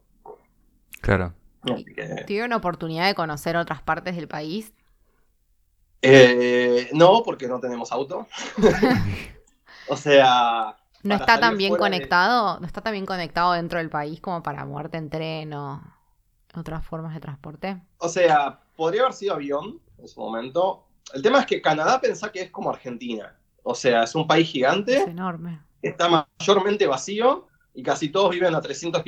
Claro. 1.00 1.34
¿Tiene 2.26 2.44
una 2.44 2.56
oportunidad 2.56 3.06
de 3.06 3.14
conocer 3.14 3.56
otras 3.56 3.80
partes 3.80 4.16
del 4.16 4.26
país? 4.28 4.74
Eh, 6.02 6.90
no, 6.92 7.22
porque 7.24 7.46
no 7.46 7.60
tenemos 7.60 7.92
auto. 7.92 8.26
o 9.88 9.96
sea. 9.96 10.76
¿No 11.04 11.14
está 11.14 11.40
tan 11.40 11.56
bien 11.56 11.76
conectado? 11.76 12.60
¿No 12.60 12.66
está 12.66 12.80
tan 12.80 12.92
bien 12.92 13.06
conectado 13.06 13.52
dentro 13.52 13.78
del 13.78 13.90
país 13.90 14.20
como 14.20 14.42
para 14.42 14.64
moverte 14.64 14.98
en 14.98 15.10
tren 15.10 15.52
o 15.54 15.82
otras 16.54 16.84
formas 16.84 17.14
de 17.14 17.20
transporte? 17.20 17.82
O 17.98 18.08
sea, 18.08 18.60
podría 18.76 19.02
haber 19.02 19.14
sido 19.14 19.34
avión 19.34 19.80
en 19.98 20.08
su 20.08 20.20
momento. 20.20 20.84
El 21.14 21.22
tema 21.22 21.40
es 21.40 21.46
que 21.46 21.60
Canadá 21.60 22.00
pensá 22.00 22.30
que 22.30 22.42
es 22.42 22.50
como 22.50 22.70
Argentina. 22.70 23.36
O 23.62 23.74
sea, 23.74 24.04
es 24.04 24.14
un 24.14 24.26
país 24.26 24.48
gigante. 24.48 24.96
Es 24.96 25.08
enorme. 25.08 25.60
Está 25.82 26.26
mayormente 26.38 26.86
vacío 26.86 27.48
y 27.74 27.82
casi 27.82 28.10
todos 28.10 28.30
viven 28.30 28.54
a 28.54 28.60
300 28.60 29.02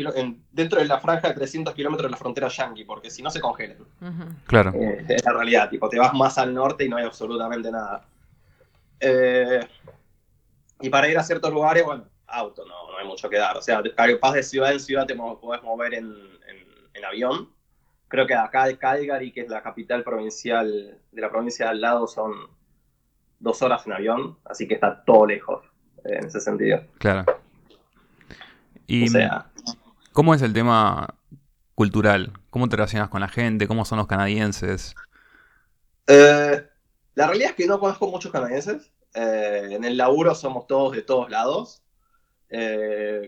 dentro 0.51 0.79
de 0.81 0.87
la 0.87 0.99
franja 0.99 1.29
de 1.29 1.35
300 1.35 1.75
kilómetros 1.75 2.09
de 2.09 2.13
la 2.13 2.17
frontera 2.17 2.49
yankee, 2.49 2.85
porque 2.85 3.11
si 3.11 3.23
no 3.23 3.31
se 3.31 3.41
congelan. 3.41 3.79
Claro. 4.47 4.73
Eh, 4.75 5.05
es 5.09 5.25
la 5.25 5.33
realidad, 5.33 5.69
tipo, 5.69 5.89
te 5.89 5.99
vas 5.99 6.15
más 6.15 6.39
al 6.39 6.55
norte 6.55 6.85
y 6.85 6.89
no 6.89 6.97
hay 6.97 7.05
absolutamente 7.05 7.71
nada. 7.71 8.07
Eh, 9.01 9.61
y 10.81 10.89
para 10.89 11.09
ir 11.09 11.19
a 11.19 11.23
ciertos 11.23 11.53
lugares, 11.53 11.85
bueno, 11.85 12.05
auto, 12.27 12.65
no, 12.65 12.91
no 12.91 12.99
hay 12.99 13.07
mucho 13.07 13.29
que 13.29 13.37
dar. 13.37 13.57
O 13.57 13.63
sea, 13.63 13.83
capaz 13.95 14.33
de 14.33 14.43
ciudad 14.43 14.73
en 14.73 14.81
ciudad 14.81 15.07
te 15.07 15.15
podés 15.15 15.63
mover 15.63 15.95
en, 15.95 16.15
en 16.95 17.05
avión, 17.05 17.51
creo 18.09 18.27
que 18.27 18.35
acá 18.35 18.67
de 18.67 18.79
Calgary, 18.79 19.33
que 19.33 19.41
es 19.41 19.49
la 19.49 19.63
capital 19.63 20.05
provincial 20.05 20.99
de 21.11 21.21
la 21.21 21.31
provincia 21.31 21.67
de 21.67 21.71
al 21.73 21.81
lado, 21.81 22.07
son 22.07 22.33
dos 23.41 23.61
horas 23.63 23.87
en 23.87 23.93
avión, 23.93 24.39
así 24.45 24.67
que 24.69 24.75
está 24.75 25.03
todo 25.05 25.27
lejos 25.27 25.65
eh, 26.05 26.19
en 26.19 26.27
ese 26.27 26.41
sentido. 26.41 26.81
Claro. 26.99 27.25
Y, 28.87 29.07
¿Cómo 30.13 30.35
es 30.35 30.43
el 30.43 30.53
tema 30.53 31.15
cultural? 31.75 32.33
¿Cómo 32.51 32.69
te 32.69 32.77
relacionas 32.77 33.09
con 33.09 33.21
la 33.21 33.29
gente? 33.29 33.67
¿Cómo 33.67 33.85
son 33.85 33.99
los 33.99 34.07
canadienses? 34.07 34.95
Eh, 36.07 36.67
la 37.15 37.27
realidad 37.27 37.51
es 37.51 37.57
que 37.57 37.67
no 37.67 37.81
conozco 37.81 38.09
muchos 38.09 38.31
canadienses. 38.31 38.91
Eh, 39.15 39.69
en 39.71 39.85
el 39.85 39.97
laburo 39.97 40.35
somos 40.35 40.67
todos 40.67 40.95
de 40.95 41.03
todos 41.03 41.31
lados. 41.31 41.83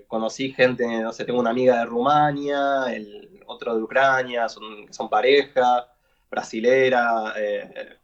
conocí 0.08 0.52
gente, 0.52 0.86
no 1.00 1.12
sé, 1.12 1.24
tengo 1.24 1.40
una 1.40 1.50
amiga 1.50 1.78
de 1.78 1.86
Rumania, 1.86 2.84
el, 2.94 3.36
otro 3.46 3.76
de 3.76 3.82
Ucrania, 3.82 4.48
son, 4.48 4.92
son 4.92 5.08
pareja, 5.08 5.88
brasilera, 6.30 7.32
eh, 7.36 7.98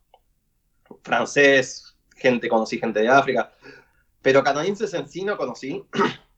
francés, 1.02 1.96
gente, 2.16 2.48
conocí 2.48 2.78
gente 2.78 3.00
de 3.00 3.08
África, 3.08 3.52
pero 4.20 4.42
canadienses 4.42 4.94
en 4.94 5.08
sí 5.08 5.24
no 5.24 5.36
conocí. 5.36 5.84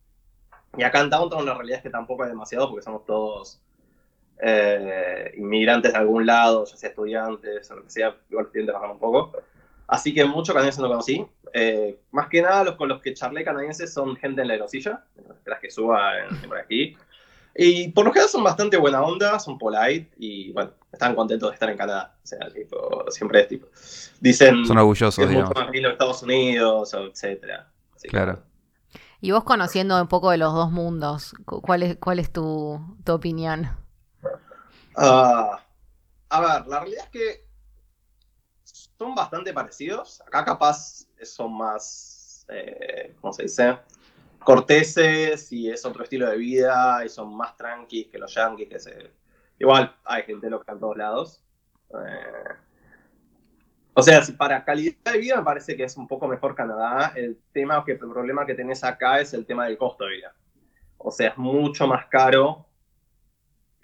y 0.77 0.83
acá 0.83 1.01
en 1.01 1.11
Downtown 1.11 1.47
la 1.47 1.55
realidad 1.55 1.79
es 1.79 1.83
que 1.83 1.91
tampoco 1.91 2.23
hay 2.23 2.31
demasiado 2.31 2.69
porque 2.69 2.83
somos 2.83 3.05
todos 3.05 3.61
eh, 4.41 5.33
inmigrantes 5.37 5.93
de 5.93 5.99
algún 5.99 6.27
lado, 6.27 6.65
ya 6.65 6.77
sea 6.77 6.91
estudiantes 6.91 7.71
o 7.71 7.77
lo 7.77 7.85
que 7.85 7.91
sea, 7.91 8.17
igual 8.31 8.47
estudiantes 8.47 8.75
bajan 8.75 8.91
un 8.91 8.99
poco. 8.99 9.33
Así 9.87 10.15
que 10.15 10.25
mucho 10.25 10.53
canadienses 10.53 10.81
no 10.81 10.89
conocí. 10.89 11.27
Eh, 11.53 12.01
más 12.11 12.29
que 12.29 12.43
nada 12.43 12.65
los 12.65 12.75
con 12.77 12.89
los 12.89 13.01
que 13.01 13.15
charlé 13.15 13.45
canadienses 13.45 13.93
son 13.93 14.17
gente 14.17 14.43
en 14.43 14.49
la 14.49 14.55
aerosilla, 14.55 15.05
las 15.45 15.61
que 15.61 15.71
suba 15.71 16.13
por 16.49 16.59
aquí. 16.59 16.97
Y 17.57 17.89
por 17.93 18.05
lo 18.05 18.13
general 18.13 18.29
son 18.29 18.43
bastante 18.43 18.77
buena 18.77 19.03
onda, 19.03 19.39
son 19.39 19.59
polite 19.59 20.11
y 20.19 20.53
bueno, 20.53 20.73
están 20.93 21.15
contentos 21.15 21.51
de 21.51 21.55
estar 21.55 21.71
en 21.71 21.77
Canadá. 21.77 22.17
O 22.23 22.27
sea, 22.27 22.51
tipo, 22.53 23.05
siempre 23.11 23.43
es 23.43 23.49
tipo. 23.49 23.69
Dicen. 24.21 24.65
Son 24.67 24.79
orgullosos, 24.79 25.17
que 25.17 25.31
es 25.31 25.31
mucho 25.31 25.53
más 25.55 25.71
lindo 25.71 25.91
Estados 25.91 26.23
Unidos, 26.23 26.93
etcétera. 26.95 27.69
claro. 28.09 28.43
Y 29.25 29.31
vos 29.31 29.43
conociendo 29.43 29.99
un 29.99 30.07
poco 30.07 30.31
de 30.33 30.37
los 30.37 30.53
dos 30.53 30.71
mundos, 30.71 31.35
¿cuál 31.47 31.83
es, 31.83 31.97
cuál 31.97 32.19
es 32.19 32.31
tu, 32.31 32.79
tu 33.05 33.13
opinión? 33.15 33.71
Uh, 34.99 35.57
a 36.29 36.41
ver, 36.41 36.67
la 36.67 36.81
realidad 36.81 37.07
es 37.07 37.11
que 37.11 37.49
son 38.99 39.15
bastante 39.15 39.55
parecidos. 39.55 40.21
Acá 40.27 40.45
capaz 40.45 41.07
son 41.23 41.57
más, 41.57 42.45
eh, 42.51 43.17
¿cómo 43.19 43.33
se 43.33 43.45
dice? 43.45 43.79
corteses 44.41 45.51
y 45.53 45.71
es 45.71 45.87
otro 45.87 46.05
estilo 46.05 46.29
de 46.29 46.37
vida 46.37 47.03
y 47.03 47.09
son 47.09 47.35
más 47.35 47.57
tranquis 47.57 48.09
que 48.09 48.19
los 48.19 48.31
se... 48.31 49.11
Igual 49.59 49.97
hay 50.05 50.25
gente 50.25 50.51
loca 50.51 50.73
en 50.73 50.81
todos 50.81 50.99
lados. 50.99 51.41
Eh, 51.95 52.57
O 53.97 54.03
sea, 54.03 54.21
para 54.37 54.65
calidad 54.65 55.13
de 55.13 55.19
vida 55.19 55.37
me 55.37 55.45
parece 55.45 55.77
que 55.77 55.85
es 55.85 55.97
un 55.97 56.09
poco 56.09 56.27
mejor 56.27 56.57
Canadá. 56.57 57.13
El 57.15 57.39
tema 57.53 57.85
que 57.85 57.93
el 57.93 57.99
problema 57.99 58.45
que 58.45 58.55
tenés 58.55 58.83
acá 58.83 59.21
es 59.21 59.33
el 59.35 59.47
tema 59.47 59.67
del 59.67 59.79
costo 59.79 60.05
de 60.05 60.17
vida. 60.17 60.35
O 60.99 61.13
sea, 61.13 61.29
es 61.29 61.39
mucho 61.39 61.87
más 61.87 62.07
caro. 62.07 62.67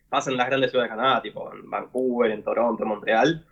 Pasa 0.09 0.31
en 0.31 0.37
las 0.37 0.49
grandes 0.49 0.71
ciudades 0.71 0.91
de 0.91 0.97
Canadá, 0.97 1.23
tipo 1.23 1.53
en 1.55 1.71
Vancouver, 1.71 2.33
en 2.33 2.43
Toronto, 2.43 2.85
Montreal. 2.85 3.47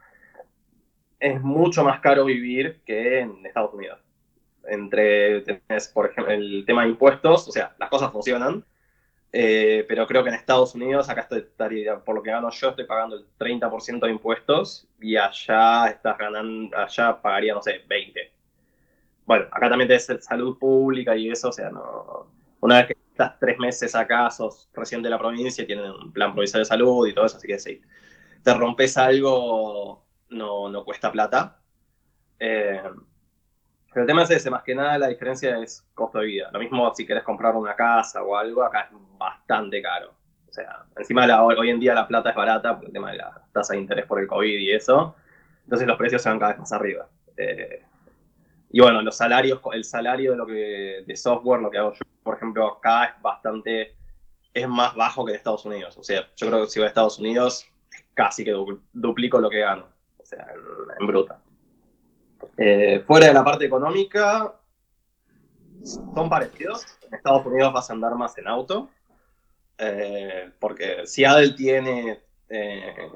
Es 1.20 1.40
mucho 1.40 1.84
más 1.84 2.00
caro 2.00 2.24
vivir 2.24 2.80
que 2.84 3.20
en 3.20 3.46
Estados 3.46 3.72
Unidos. 3.74 4.00
Entre, 4.64 5.42
tenés, 5.42 5.88
por 5.88 6.06
ejemplo, 6.10 6.32
el 6.32 6.64
tema 6.66 6.82
de 6.82 6.88
impuestos, 6.88 7.46
o 7.48 7.52
sea, 7.52 7.74
las 7.78 7.88
cosas 7.88 8.10
funcionan, 8.10 8.64
eh, 9.32 9.84
pero 9.88 10.06
creo 10.06 10.22
que 10.22 10.30
en 10.30 10.34
Estados 10.36 10.74
Unidos, 10.74 11.08
acá 11.08 11.22
estoy, 11.22 11.46
por 12.04 12.14
lo 12.14 12.22
que 12.22 12.30
gano 12.30 12.50
yo, 12.50 12.70
estoy 12.70 12.86
pagando 12.86 13.16
el 13.16 13.26
30% 13.38 14.06
de 14.06 14.12
impuestos 14.12 14.88
y 15.00 15.16
allá 15.16 15.88
estás 15.88 16.16
ganando, 16.18 16.76
allá 16.76 17.20
pagaría, 17.20 17.54
no 17.54 17.62
sé, 17.62 17.82
20. 17.86 18.32
Bueno, 19.26 19.46
acá 19.52 19.68
también 19.68 19.88
tenés 19.88 20.06
salud 20.24 20.58
pública 20.58 21.16
y 21.16 21.30
eso, 21.30 21.50
o 21.50 21.52
sea, 21.52 21.70
no, 21.70 22.30
una 22.60 22.78
vez 22.78 22.86
que 22.88 22.94
estás 23.10 23.38
tres 23.38 23.58
meses 23.58 23.94
acá, 23.94 24.30
sos 24.30 24.68
recién 24.74 25.02
de 25.02 25.10
la 25.10 25.18
provincia 25.18 25.62
y 25.64 25.66
tienen 25.66 25.90
un 25.90 26.12
plan 26.12 26.32
provincial 26.32 26.62
de 26.62 26.66
salud 26.66 27.06
y 27.06 27.14
todo 27.14 27.26
eso, 27.26 27.36
así 27.36 27.46
que 27.46 27.58
si 27.58 27.80
te 28.42 28.54
rompes 28.54 28.96
algo, 28.98 30.04
no, 30.30 30.68
no 30.70 30.84
cuesta 30.84 31.12
plata. 31.12 31.60
Eh, 32.40 32.82
el 33.94 34.06
tema 34.06 34.22
es 34.22 34.30
ese, 34.30 34.50
más 34.50 34.62
que 34.62 34.74
nada 34.74 34.98
la 34.98 35.08
diferencia 35.08 35.58
es 35.58 35.86
costo 35.94 36.18
de 36.18 36.26
vida. 36.26 36.50
Lo 36.52 36.58
mismo 36.58 36.92
si 36.94 37.06
querés 37.06 37.24
comprar 37.24 37.56
una 37.56 37.74
casa 37.74 38.22
o 38.22 38.36
algo, 38.36 38.62
acá 38.62 38.82
es 38.82 38.96
bastante 39.18 39.80
caro. 39.82 40.12
O 40.48 40.52
sea, 40.52 40.84
encima 40.96 41.42
hoy 41.42 41.70
en 41.70 41.80
día 41.80 41.94
la 41.94 42.06
plata 42.06 42.30
es 42.30 42.36
barata 42.36 42.76
por 42.76 42.86
el 42.86 42.92
tema 42.92 43.10
de 43.10 43.18
la 43.18 43.42
tasa 43.52 43.74
de 43.74 43.80
interés 43.80 44.06
por 44.06 44.20
el 44.20 44.26
COVID 44.26 44.58
y 44.58 44.72
eso. 44.72 45.14
Entonces 45.64 45.86
los 45.86 45.98
precios 45.98 46.22
se 46.22 46.28
van 46.28 46.38
cada 46.38 46.52
vez 46.52 46.60
más 46.60 46.72
arriba. 46.72 47.08
Eh, 47.36 47.82
y 48.70 48.80
bueno, 48.80 49.02
los 49.02 49.16
salarios, 49.16 49.60
el 49.72 49.84
salario 49.84 50.32
de 50.32 50.36
lo 50.36 50.46
que 50.46 51.04
de 51.06 51.16
software, 51.16 51.60
lo 51.60 51.70
que 51.70 51.78
hago 51.78 51.92
yo, 51.92 52.00
por 52.22 52.36
ejemplo, 52.36 52.66
acá 52.66 53.04
es 53.04 53.22
bastante, 53.22 53.96
es 54.52 54.68
más 54.68 54.94
bajo 54.94 55.24
que 55.24 55.32
en 55.32 55.36
Estados 55.36 55.64
Unidos. 55.64 55.96
O 55.96 56.02
sea, 56.02 56.26
yo 56.36 56.48
creo 56.48 56.64
que 56.64 56.70
si 56.70 56.78
voy 56.78 56.86
a 56.86 56.88
Estados 56.88 57.18
Unidos, 57.18 57.66
casi 58.14 58.44
que 58.44 58.54
duplico 58.92 59.40
lo 59.40 59.48
que 59.48 59.60
gano. 59.60 59.86
O 60.18 60.24
sea, 60.24 60.46
en 60.98 61.06
bruta. 61.06 61.40
Eh, 62.56 63.02
fuera 63.06 63.26
de 63.26 63.34
la 63.34 63.44
parte 63.44 63.64
económica, 63.64 64.54
son 65.84 66.28
parecidos. 66.28 66.86
En 67.06 67.14
Estados 67.14 67.46
Unidos 67.46 67.72
vas 67.72 67.88
a 67.90 67.92
andar 67.92 68.14
más 68.14 68.36
en 68.38 68.48
auto, 68.48 68.90
eh, 69.78 70.50
porque 70.58 71.06
Seattle 71.06 71.52
tiene, 71.52 72.20
eh, 72.48 73.10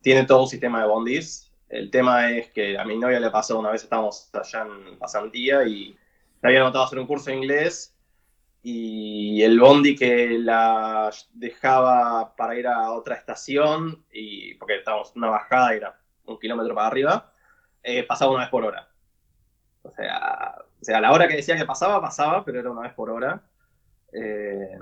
tiene 0.00 0.24
todo 0.24 0.42
un 0.42 0.48
sistema 0.48 0.80
de 0.82 0.88
bondis. 0.88 1.50
El 1.68 1.90
tema 1.90 2.30
es 2.30 2.50
que 2.50 2.76
a 2.76 2.84
mi 2.84 2.98
novia 2.98 3.20
le 3.20 3.30
pasó 3.30 3.58
una 3.58 3.70
vez, 3.70 3.84
estábamos 3.84 4.28
allá 4.34 4.66
en 4.66 4.98
pasantía 4.98 5.62
y 5.64 5.96
le 6.42 6.48
había 6.48 6.60
anotado 6.60 6.84
hacer 6.84 6.98
un 6.98 7.06
curso 7.06 7.30
de 7.30 7.36
inglés 7.36 7.94
y 8.62 9.42
el 9.42 9.58
bondi 9.58 9.96
que 9.96 10.38
la 10.38 11.10
dejaba 11.32 12.34
para 12.36 12.58
ir 12.58 12.66
a 12.66 12.92
otra 12.92 13.14
estación, 13.14 14.04
y 14.12 14.54
porque 14.54 14.76
estábamos 14.76 15.12
en 15.14 15.22
una 15.22 15.30
bajada, 15.30 15.74
era 15.74 16.00
un 16.26 16.38
kilómetro 16.38 16.74
para 16.74 16.88
arriba, 16.88 17.32
eh, 17.82 18.04
pasaba 18.04 18.32
una 18.32 18.42
vez 18.42 18.50
por 18.50 18.64
hora. 18.64 18.88
O 19.82 19.90
sea, 19.92 20.56
o 20.80 20.84
sea, 20.84 21.00
la 21.00 21.12
hora 21.12 21.28
que 21.28 21.36
decía 21.36 21.56
que 21.56 21.66
pasaba, 21.66 22.00
pasaba, 22.00 22.44
pero 22.44 22.60
era 22.60 22.70
una 22.70 22.82
vez 22.82 22.94
por 22.94 23.10
hora. 23.10 23.42
Eh, 24.12 24.78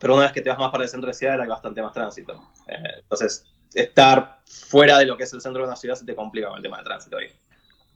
pero 0.00 0.14
una 0.14 0.24
vez 0.24 0.32
que 0.32 0.40
te 0.40 0.50
vas 0.50 0.58
más 0.58 0.72
para 0.72 0.84
el 0.84 0.90
centro 0.90 1.08
de 1.08 1.14
ciudad, 1.14 1.34
era 1.34 1.46
bastante 1.46 1.80
más 1.80 1.92
tránsito. 1.92 2.34
Eh, 2.66 3.02
entonces, 3.02 3.46
estar 3.74 4.40
fuera 4.44 4.98
de 4.98 5.06
lo 5.06 5.16
que 5.16 5.22
es 5.24 5.32
el 5.32 5.40
centro 5.40 5.62
de 5.62 5.68
una 5.68 5.76
ciudad 5.76 5.94
se 5.94 6.04
te 6.04 6.16
complica 6.16 6.48
con 6.48 6.56
el 6.56 6.62
tema 6.62 6.78
de 6.78 6.84
tránsito 6.84 7.16
ahí. 7.16 7.28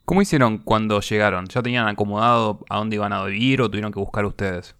¿Cómo 0.04 0.22
hicieron 0.22 0.58
cuando 0.58 1.00
llegaron? 1.00 1.46
¿Ya 1.46 1.60
tenían 1.60 1.88
acomodado 1.88 2.60
a 2.70 2.78
dónde 2.78 2.96
iban 2.96 3.12
a 3.12 3.24
vivir 3.24 3.60
o 3.60 3.68
tuvieron 3.68 3.92
que 3.92 3.98
buscar 3.98 4.24
ustedes? 4.24 4.76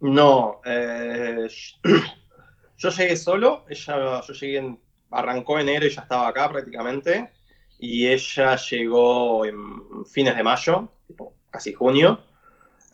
No, 0.00 0.60
yo 2.76 2.90
llegué 2.90 3.16
solo, 3.16 3.66
ella, 3.68 4.20
yo 4.22 4.32
llegué 4.32 4.58
en, 4.58 4.80
arrancó 5.10 5.58
enero 5.58 5.86
y 5.86 5.90
ya 5.90 6.02
estaba 6.02 6.28
acá 6.28 6.48
prácticamente 6.48 7.30
y 7.78 8.08
ella 8.08 8.56
llegó 8.56 9.46
en 9.46 10.04
fines 10.06 10.36
de 10.36 10.42
mayo, 10.42 10.88
tipo 11.06 11.34
casi 11.50 11.72
junio. 11.72 12.20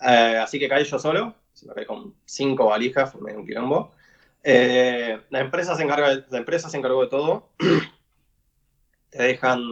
Eh, 0.02 0.38
así 0.42 0.58
que 0.58 0.68
caí 0.68 0.84
yo 0.84 0.98
solo, 0.98 1.34
me 1.74 1.86
con 1.86 2.14
cinco 2.24 2.66
valijas, 2.66 3.12
formé 3.12 3.36
un 3.36 3.46
quilombo. 3.46 3.94
Eh, 4.42 5.18
la, 5.30 5.40
empresa 5.40 5.74
se 5.74 5.84
encarga 5.84 6.26
la 6.28 6.38
empresa 6.38 6.68
se 6.68 6.76
encargó 6.76 7.02
de 7.02 7.08
todo. 7.08 7.50
Te 9.10 9.22
dejan, 9.22 9.62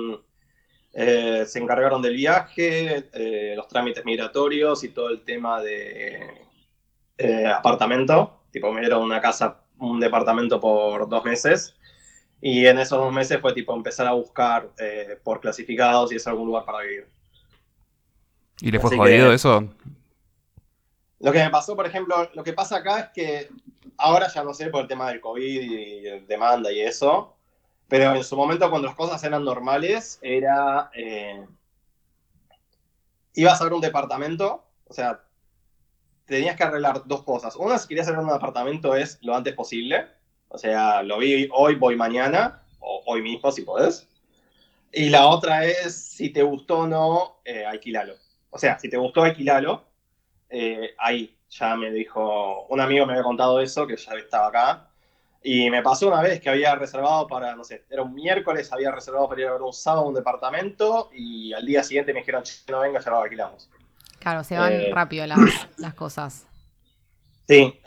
eh, 0.94 1.44
se 1.46 1.58
encargaron 1.58 2.00
del 2.00 2.14
viaje, 2.14 3.10
los 3.56 3.68
trámites 3.68 4.04
migratorios 4.04 4.84
y 4.84 4.90
todo 4.90 5.10
el 5.10 5.22
tema 5.22 5.60
de 5.60 6.46
apartamento. 7.54 8.44
Tipo, 8.50 8.72
me 8.72 8.80
dieron 8.80 9.02
una 9.02 9.20
casa, 9.20 9.62
un 9.78 10.00
departamento 10.00 10.60
por 10.60 11.08
dos 11.08 11.24
meses 11.24 11.74
y 12.44 12.66
en 12.66 12.76
esos 12.80 12.98
dos 12.98 13.12
meses 13.12 13.40
fue 13.40 13.54
tipo 13.54 13.72
empezar 13.72 14.08
a 14.08 14.12
buscar 14.12 14.68
eh, 14.76 15.16
por 15.22 15.40
clasificados 15.40 16.10
y 16.10 16.16
es 16.16 16.26
algún 16.26 16.48
lugar 16.48 16.64
para 16.64 16.80
vivir. 16.80 17.06
¿Y 18.60 18.72
le 18.72 18.80
fue 18.80 18.96
jodido 18.96 19.32
eso? 19.32 19.68
Lo 21.20 21.30
que 21.30 21.38
me 21.38 21.50
pasó, 21.50 21.76
por 21.76 21.86
ejemplo, 21.86 22.28
lo 22.34 22.42
que 22.42 22.52
pasa 22.52 22.78
acá 22.78 22.98
es 22.98 23.06
que 23.14 23.48
ahora 23.96 24.26
ya 24.26 24.42
no 24.42 24.54
sé 24.54 24.70
por 24.70 24.82
el 24.82 24.88
tema 24.88 25.08
del 25.08 25.20
COVID 25.20 25.62
y 25.62 26.20
demanda 26.26 26.72
y 26.72 26.80
eso, 26.80 27.36
pero 27.86 28.12
en 28.16 28.24
su 28.24 28.36
momento 28.36 28.68
cuando 28.70 28.88
las 28.88 28.96
cosas 28.96 29.22
eran 29.22 29.44
normales 29.44 30.18
era... 30.20 30.90
Eh, 30.94 31.46
ibas 33.34 33.60
a 33.60 33.64
ver 33.64 33.72
un 33.72 33.80
departamento, 33.80 34.64
o 34.88 34.92
sea, 34.92 35.22
tenías 36.26 36.56
que 36.56 36.64
arreglar 36.64 37.02
dos 37.06 37.22
cosas. 37.22 37.54
Una, 37.54 37.78
si 37.78 37.86
querías 37.86 38.08
hacer 38.08 38.18
un 38.18 38.28
departamento 38.28 38.96
es 38.96 39.20
lo 39.22 39.36
antes 39.36 39.54
posible 39.54 40.08
o 40.52 40.58
sea, 40.58 41.02
lo 41.02 41.18
vi 41.18 41.48
hoy, 41.50 41.76
voy 41.76 41.96
mañana, 41.96 42.60
o 42.78 43.02
hoy 43.06 43.22
mismo 43.22 43.50
si 43.50 43.62
podés. 43.62 44.06
Y 44.92 45.08
la 45.08 45.26
otra 45.26 45.64
es, 45.64 45.96
si 45.96 46.28
te 46.28 46.42
gustó 46.42 46.80
o 46.80 46.86
no, 46.86 47.40
eh, 47.44 47.64
alquilalo. 47.64 48.16
O 48.50 48.58
sea, 48.58 48.78
si 48.78 48.90
te 48.90 48.98
gustó, 48.98 49.22
alquilalo. 49.22 49.84
Eh, 50.50 50.94
ahí 50.98 51.38
ya 51.48 51.74
me 51.74 51.90
dijo, 51.90 52.66
un 52.66 52.80
amigo 52.80 53.06
me 53.06 53.12
había 53.12 53.22
contado 53.22 53.60
eso, 53.60 53.86
que 53.86 53.96
ya 53.96 54.12
estaba 54.12 54.48
acá. 54.48 54.88
Y 55.42 55.70
me 55.70 55.82
pasó 55.82 56.08
una 56.08 56.20
vez 56.20 56.38
que 56.38 56.50
había 56.50 56.74
reservado 56.74 57.26
para, 57.26 57.56
no 57.56 57.64
sé, 57.64 57.84
era 57.88 58.02
un 58.02 58.14
miércoles, 58.14 58.70
había 58.70 58.92
reservado 58.92 59.30
para 59.30 59.40
ir 59.40 59.46
a 59.46 59.52
ver 59.52 59.62
un 59.62 59.72
sábado 59.72 60.06
un 60.06 60.14
departamento 60.14 61.10
y 61.14 61.54
al 61.54 61.64
día 61.64 61.82
siguiente 61.82 62.12
me 62.12 62.20
dijeron, 62.20 62.44
no 62.68 62.80
venga, 62.80 63.00
ya 63.00 63.10
lo 63.10 63.22
alquilamos. 63.22 63.70
Claro, 64.18 64.44
se 64.44 64.56
van 64.56 64.72
eh, 64.74 64.90
rápido 64.92 65.26
las, 65.26 65.38
las, 65.78 65.94
cosas. 65.94 66.46
Sí, 67.48 67.80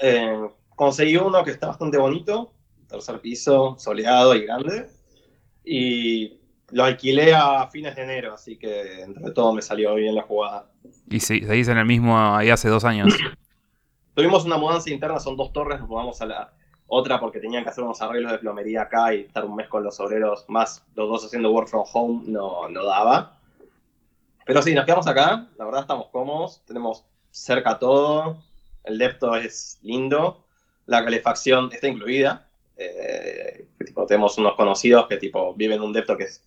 conseguí 0.76 1.16
uno 1.16 1.44
que 1.44 1.52
está 1.52 1.68
bastante 1.68 1.98
bonito, 1.98 2.52
tercer 2.88 3.20
piso, 3.22 3.76
soleado 3.78 4.36
y 4.36 4.46
grande. 4.46 4.90
Y 5.64 6.40
lo 6.72 6.84
alquilé 6.84 7.34
a 7.34 7.68
fines 7.68 7.96
de 7.96 8.04
enero, 8.04 8.34
así 8.34 8.58
que 8.58 9.02
entre 9.02 9.32
todo 9.32 9.54
me 9.54 9.62
salió 9.62 9.96
bien 9.96 10.16
la 10.16 10.24
jugada. 10.24 10.70
¿Y 11.10 11.20
se, 11.20 11.36
dice 11.36 11.72
en 11.72 11.78
el 11.78 11.86
mismo 11.86 12.18
ahí 12.18 12.50
hace 12.50 12.70
dos 12.70 12.86
años? 12.86 13.14
Tuvimos 14.16 14.46
una 14.46 14.58
mudanza 14.58 14.90
interna, 14.90 15.20
son 15.20 15.36
dos 15.36 15.52
torres, 15.52 15.80
nos 15.80 15.90
mudamos 15.90 16.22
a 16.22 16.26
la 16.26 16.54
otra 16.88 17.20
porque 17.20 17.40
tenían 17.40 17.64
que 17.64 17.70
hacer 17.70 17.84
unos 17.84 18.02
arreglos 18.02 18.32
de 18.32 18.38
plomería 18.38 18.84
acá 18.84 19.14
y 19.14 19.22
estar 19.22 19.44
un 19.44 19.56
mes 19.56 19.68
con 19.68 19.84
los 19.84 20.00
obreros, 20.00 20.46
más 20.48 20.86
los 20.96 21.10
dos 21.10 21.26
haciendo 21.26 21.52
work 21.52 21.68
from 21.68 21.84
home, 21.92 22.24
no, 22.28 22.70
no 22.70 22.86
daba. 22.86 23.40
Pero 24.46 24.62
sí, 24.62 24.74
nos 24.74 24.86
quedamos 24.86 25.08
acá, 25.08 25.48
la 25.58 25.66
verdad 25.66 25.82
estamos 25.82 26.08
cómodos, 26.10 26.62
tenemos 26.66 27.04
cerca 27.32 27.80
todo, 27.80 28.44
el 28.84 28.98
depto 28.98 29.36
es 29.36 29.80
lindo, 29.82 30.46
la 30.86 31.04
calefacción 31.04 31.70
está 31.74 31.88
incluida, 31.88 32.45
eh, 32.78 33.68
tipo, 33.86 34.06
tenemos 34.06 34.38
unos 34.38 34.56
conocidos 34.56 35.08
que 35.08 35.18
tipo 35.18 35.54
viven 35.54 35.82
un 35.82 35.94
depto 35.94 36.18
que 36.18 36.26
es 36.26 36.44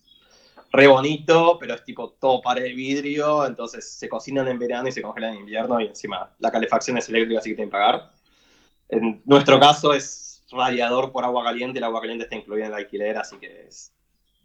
re 0.71 0.87
bonito, 0.87 1.57
pero 1.59 1.73
es 1.73 1.83
tipo 1.83 2.11
todo 2.19 2.41
pared 2.41 2.63
de 2.63 2.73
vidrio, 2.73 3.45
entonces 3.45 3.91
se 3.91 4.07
cocinan 4.07 4.47
en 4.47 4.59
verano 4.59 4.87
y 4.87 4.91
se 4.91 5.01
congelan 5.01 5.33
en 5.33 5.39
invierno 5.41 5.81
y 5.81 5.87
encima 5.87 6.31
la 6.39 6.51
calefacción 6.51 6.97
es 6.97 7.09
eléctrica, 7.09 7.39
así 7.39 7.49
que 7.49 7.55
tienen 7.55 7.69
que 7.69 7.77
pagar. 7.77 8.11
En 8.89 9.21
nuestro 9.25 9.59
caso 9.59 9.93
es 9.93 10.43
radiador 10.51 11.11
por 11.11 11.23
agua 11.23 11.43
caliente, 11.43 11.79
el 11.79 11.83
agua 11.83 12.01
caliente 12.01 12.25
está 12.25 12.35
incluida 12.35 12.65
en 12.65 12.71
el 12.71 12.77
alquiler, 12.77 13.17
así 13.17 13.37
que 13.37 13.69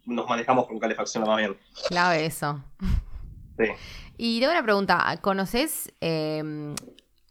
nos 0.05 0.27
manejamos 0.27 0.67
con 0.67 0.79
calefacción 0.79 1.23
lo 1.23 1.29
más 1.29 1.37
bien. 1.37 1.57
Clave 1.87 2.25
eso. 2.25 2.63
Sí. 3.57 3.65
Y 4.17 4.39
tengo 4.39 4.51
una 4.51 4.63
pregunta, 4.63 5.19
¿conoces 5.21 5.91
eh, 6.01 6.73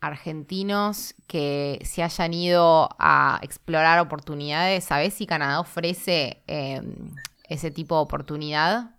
argentinos 0.06 1.14
que 1.26 1.80
se 1.84 2.02
hayan 2.02 2.34
ido 2.34 2.88
a 2.98 3.38
explorar 3.42 3.98
oportunidades. 4.00 4.84
¿Sabes 4.84 5.14
si 5.14 5.26
Canadá 5.26 5.60
ofrece 5.60 6.42
em, 6.46 7.14
ese 7.48 7.70
tipo 7.70 7.96
de 7.96 8.02
oportunidad? 8.02 8.90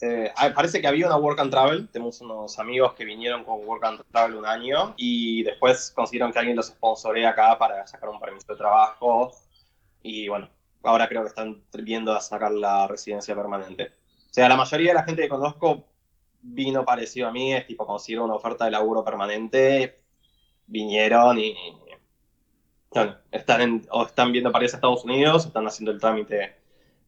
Eh, 0.00 0.32
parece 0.54 0.80
que 0.80 0.88
había 0.88 1.06
una 1.06 1.16
Work 1.16 1.38
and 1.40 1.50
Travel. 1.50 1.88
Tenemos 1.88 2.20
unos 2.20 2.58
amigos 2.58 2.94
que 2.94 3.04
vinieron 3.04 3.44
con 3.44 3.64
Work 3.64 3.84
and 3.84 4.02
Travel 4.10 4.36
un 4.36 4.46
año 4.46 4.94
y 4.96 5.44
después 5.44 5.92
consiguieron 5.94 6.32
que 6.32 6.40
alguien 6.40 6.56
los 6.56 6.66
sponsoree 6.66 7.24
acá 7.24 7.56
para 7.56 7.86
sacar 7.86 8.08
un 8.08 8.18
permiso 8.18 8.46
de 8.48 8.56
trabajo. 8.58 9.32
Y 10.02 10.28
bueno, 10.28 10.48
ahora 10.82 11.08
creo 11.08 11.22
que 11.22 11.28
están 11.28 11.62
viendo 11.72 12.12
a 12.12 12.20
sacar 12.20 12.50
la 12.50 12.88
residencia 12.88 13.34
permanente. 13.36 13.92
sea, 14.30 14.48
la 14.48 14.56
mayoría 14.56 14.88
de 14.88 14.94
la 14.94 15.04
gente 15.04 15.22
que 15.22 15.28
conozco 15.28 15.84
vino 16.42 16.84
parecido 16.84 17.28
a 17.28 17.32
mí, 17.32 17.54
es 17.54 17.66
tipo, 17.66 17.86
consiguieron 17.86 18.26
una 18.26 18.34
oferta 18.34 18.64
de 18.64 18.72
laburo 18.72 19.04
permanente, 19.04 20.02
vinieron 20.66 21.38
y, 21.38 21.54
bueno, 22.90 23.16
están 23.30 23.86
o 23.90 24.04
están 24.04 24.32
viendo 24.32 24.50
para 24.52 24.64
irse 24.64 24.76
a 24.76 24.78
Estados 24.78 25.04
Unidos, 25.04 25.44
o 25.44 25.48
están 25.48 25.66
haciendo 25.66 25.92
el 25.92 26.00
trámite 26.00 26.56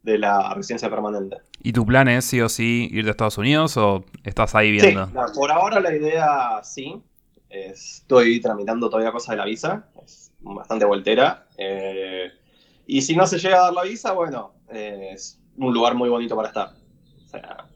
de 0.03 0.19
la 0.19 0.55
residencia 0.55 0.89
permanente. 0.89 1.39
¿Y 1.63 1.73
tu 1.73 1.85
plan 1.85 2.09
es 2.09 2.27
sí 2.27 2.41
o 2.41 2.49
sí 2.49 2.89
ir 2.93 3.05
de 3.05 3.11
Estados 3.11 3.39
Unidos 3.39 3.77
o 3.77 4.05
estás 4.23 4.55
ahí 4.55 4.71
viendo? 4.71 5.07
Sí, 5.07 5.13
por 5.35 5.51
ahora 5.51 5.81
la 5.81 5.95
idea 5.95 6.63
sí. 6.63 7.03
Estoy 7.49 8.41
tramitando 8.41 8.91
todavía 8.91 9.13
cosas 9.13 9.31
de 9.31 9.37
la 9.37 9.45
visa, 9.45 9.89
es 10.05 10.33
bastante 10.41 10.85
voltera. 10.85 11.47
Eh, 11.57 12.29
y 12.87 13.01
si 13.03 13.15
no 13.15 13.27
se 13.27 13.39
llega 13.39 13.59
a 13.59 13.63
dar 13.65 13.73
la 13.73 13.85
visa, 13.85 14.13
bueno, 14.13 14.55
es 14.69 15.41
un 15.57 15.73
lugar 15.73 15.95
muy 15.95 16.09
bonito 16.09 16.35
para 16.35 16.49
estar. 16.49 16.75
O 17.25 17.29
sea, 17.29 17.69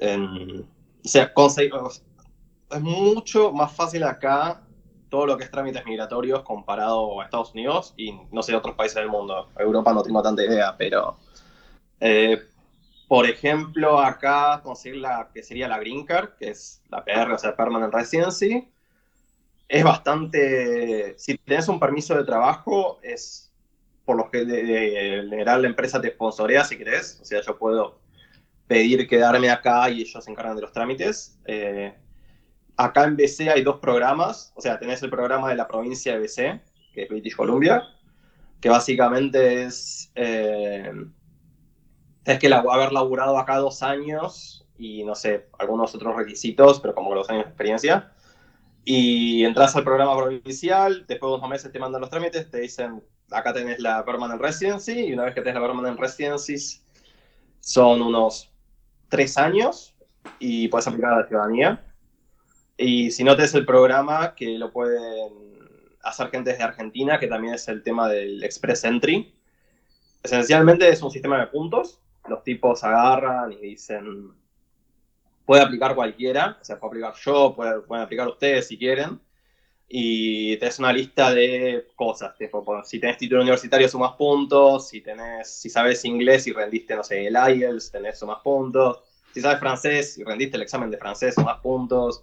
o 0.00 1.08
sea 1.08 1.32
conseguir, 1.32 1.72
es 2.70 2.80
mucho 2.80 3.52
más 3.52 3.72
fácil 3.72 4.04
acá 4.04 4.62
todo 5.08 5.26
lo 5.26 5.36
que 5.36 5.44
es 5.44 5.50
trámites 5.50 5.84
migratorios 5.84 6.42
comparado 6.42 7.20
a 7.20 7.24
Estados 7.24 7.52
Unidos 7.52 7.94
y 7.96 8.12
no 8.30 8.42
sé, 8.42 8.54
otros 8.54 8.76
países 8.76 8.96
del 8.96 9.08
mundo. 9.08 9.48
Europa 9.58 9.92
no 9.92 10.02
tengo 10.02 10.22
tanta 10.22 10.44
idea, 10.44 10.76
pero 10.78 11.18
eh, 11.98 12.40
por 13.08 13.26
ejemplo, 13.26 13.98
acá 13.98 14.60
conseguir 14.62 15.00
la 15.00 15.30
que 15.34 15.42
sería 15.42 15.66
la 15.66 15.80
Green 15.80 16.06
Card, 16.06 16.30
que 16.38 16.50
es 16.50 16.80
la 16.90 17.04
PR, 17.04 17.32
o 17.32 17.38
sea, 17.38 17.56
Permanent 17.56 17.92
Residency, 17.92 18.68
es 19.68 19.84
bastante. 19.84 21.18
Si 21.18 21.36
tienes 21.38 21.68
un 21.68 21.80
permiso 21.80 22.14
de 22.14 22.24
trabajo, 22.24 23.00
es 23.02 23.52
por 24.04 24.16
lo 24.16 24.30
que 24.30 24.44
de, 24.44 25.26
general 25.28 25.62
la 25.62 25.68
empresa 25.68 26.00
te 26.00 26.10
sponsorea 26.10 26.64
si 26.64 26.78
querés. 26.78 27.18
O 27.20 27.24
sea, 27.24 27.40
yo 27.40 27.58
puedo 27.58 27.98
pedir 28.70 29.08
quedarme 29.08 29.50
acá 29.50 29.90
y 29.90 30.02
ellos 30.02 30.24
se 30.24 30.30
encargan 30.30 30.54
de 30.54 30.62
los 30.62 30.72
trámites. 30.72 31.36
Eh, 31.44 31.92
acá 32.76 33.02
en 33.02 33.16
BC 33.16 33.50
hay 33.50 33.64
dos 33.64 33.80
programas, 33.80 34.52
o 34.54 34.60
sea, 34.60 34.78
tenés 34.78 35.02
el 35.02 35.10
programa 35.10 35.48
de 35.48 35.56
la 35.56 35.66
provincia 35.66 36.12
de 36.12 36.20
BC, 36.20 36.60
que 36.94 37.02
es 37.02 37.08
British 37.08 37.34
Columbia, 37.34 37.82
que 38.60 38.68
básicamente 38.68 39.64
es. 39.64 40.12
Eh, 40.14 40.92
es 42.24 42.38
que 42.38 42.54
haber 42.54 42.92
laburado 42.92 43.36
acá 43.38 43.56
dos 43.56 43.82
años 43.82 44.64
y 44.78 45.02
no 45.02 45.16
sé, 45.16 45.48
algunos 45.58 45.92
otros 45.96 46.14
requisitos, 46.14 46.78
pero 46.78 46.94
como 46.94 47.12
los 47.12 47.28
años 47.28 47.46
de 47.46 47.48
experiencia. 47.48 48.12
Y 48.84 49.44
entras 49.44 49.74
al 49.74 49.82
programa 49.82 50.16
provincial, 50.16 51.06
después 51.08 51.28
de 51.32 51.36
unos 51.38 51.50
meses 51.50 51.72
te 51.72 51.78
mandan 51.80 52.02
los 52.02 52.10
trámites, 52.10 52.48
te 52.48 52.60
dicen, 52.60 53.02
acá 53.32 53.52
tenés 53.52 53.80
la 53.80 54.04
Permanent 54.04 54.40
Residency, 54.40 55.06
y 55.06 55.12
una 55.12 55.24
vez 55.24 55.34
que 55.34 55.40
tenés 55.40 55.60
la 55.60 55.66
Permanent 55.66 55.98
Residency, 55.98 56.80
son 57.58 58.00
unos 58.00 58.49
tres 59.10 59.36
años 59.36 59.94
y 60.38 60.68
puedes 60.68 60.88
aplicar 60.88 61.12
a 61.12 61.20
la 61.20 61.28
ciudadanía. 61.28 61.84
Y 62.78 63.10
si 63.10 63.22
no 63.24 63.36
tenés 63.36 63.54
el 63.54 63.66
programa, 63.66 64.34
que 64.34 64.56
lo 64.56 64.72
pueden 64.72 65.58
hacer 66.02 66.30
gente 66.30 66.50
desde 66.50 66.64
Argentina, 66.64 67.20
que 67.20 67.26
también 67.26 67.52
es 67.52 67.68
el 67.68 67.82
tema 67.82 68.08
del 68.08 68.42
Express 68.42 68.84
Entry. 68.84 69.34
Esencialmente 70.22 70.88
es 70.88 71.02
un 71.02 71.10
sistema 71.10 71.38
de 71.38 71.48
puntos 71.48 72.00
los 72.28 72.42
tipos 72.44 72.82
agarran 72.84 73.52
y 73.52 73.56
dicen, 73.56 74.32
puede 75.44 75.62
aplicar 75.62 75.94
cualquiera, 75.94 76.58
o 76.60 76.64
sea, 76.64 76.78
puede 76.78 77.04
aplicar 77.04 77.14
yo, 77.22 77.54
pueden 77.54 78.02
aplicar 78.02 78.28
ustedes 78.28 78.68
si 78.68 78.78
quieren, 78.78 79.20
y 79.92 80.56
tenés 80.58 80.78
una 80.78 80.92
lista 80.92 81.34
de 81.34 81.88
cosas, 81.96 82.32
si 82.84 83.00
tenés 83.00 83.18
título 83.18 83.40
universitario 83.40 83.88
sumas 83.88 84.12
puntos, 84.12 84.86
si 84.86 85.00
tenés, 85.00 85.50
si 85.50 85.68
sabes 85.68 86.04
inglés 86.04 86.46
y 86.46 86.52
rendiste, 86.52 86.94
no 86.94 87.02
sé, 87.02 87.26
el 87.26 87.34
IELTS, 87.34 87.90
tenés 87.90 88.20
sumas 88.20 88.38
puntos, 88.38 89.00
si 89.34 89.40
sabes 89.40 89.58
francés 89.58 90.16
y 90.16 90.22
rendiste 90.22 90.56
el 90.56 90.62
examen 90.62 90.92
de 90.92 90.96
francés, 90.96 91.34
sumas 91.34 91.58
puntos, 91.58 92.22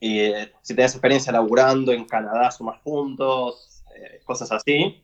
y 0.00 0.18
eh, 0.22 0.52
si 0.60 0.74
tenés 0.74 0.90
experiencia 0.94 1.30
laburando 1.30 1.92
en 1.92 2.04
Canadá, 2.04 2.50
sumas 2.50 2.80
puntos, 2.80 3.84
eh, 3.94 4.20
cosas 4.24 4.50
así. 4.50 5.00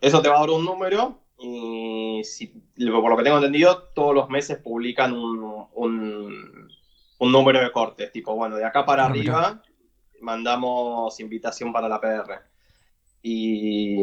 Eso 0.00 0.20
te 0.20 0.28
va 0.28 0.38
a 0.38 0.40
dar 0.40 0.50
un 0.50 0.64
número 0.64 1.20
y 1.38 2.22
si, 2.24 2.48
por 2.48 3.08
lo 3.08 3.16
que 3.16 3.22
tengo 3.22 3.36
entendido, 3.36 3.84
todos 3.94 4.16
los 4.16 4.28
meses 4.28 4.58
publican 4.58 5.12
un, 5.12 5.68
un, 5.74 6.70
número 7.20 7.60
de 7.60 7.70
cortes, 7.70 8.10
tipo, 8.10 8.34
bueno, 8.34 8.56
de 8.56 8.64
acá 8.64 8.84
para 8.84 9.04
ah, 9.04 9.06
arriba 9.06 9.62
mandamos 10.24 11.20
invitación 11.20 11.72
para 11.72 11.88
la 11.88 12.00
PR. 12.00 12.40
Y 13.22 14.02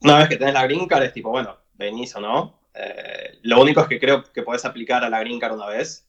una 0.00 0.18
vez 0.18 0.28
que 0.28 0.36
tenés 0.36 0.54
la 0.54 0.64
green 0.64 0.86
card 0.86 1.04
es 1.04 1.12
tipo, 1.12 1.30
bueno, 1.30 1.56
venís 1.74 2.14
o 2.16 2.20
no. 2.20 2.60
Eh, 2.74 3.38
lo 3.42 3.60
único 3.60 3.80
es 3.80 3.88
que 3.88 3.98
creo 3.98 4.22
que 4.24 4.42
podés 4.42 4.64
aplicar 4.64 5.04
a 5.04 5.10
la 5.10 5.20
green 5.20 5.40
card 5.40 5.54
una 5.54 5.66
vez, 5.66 6.06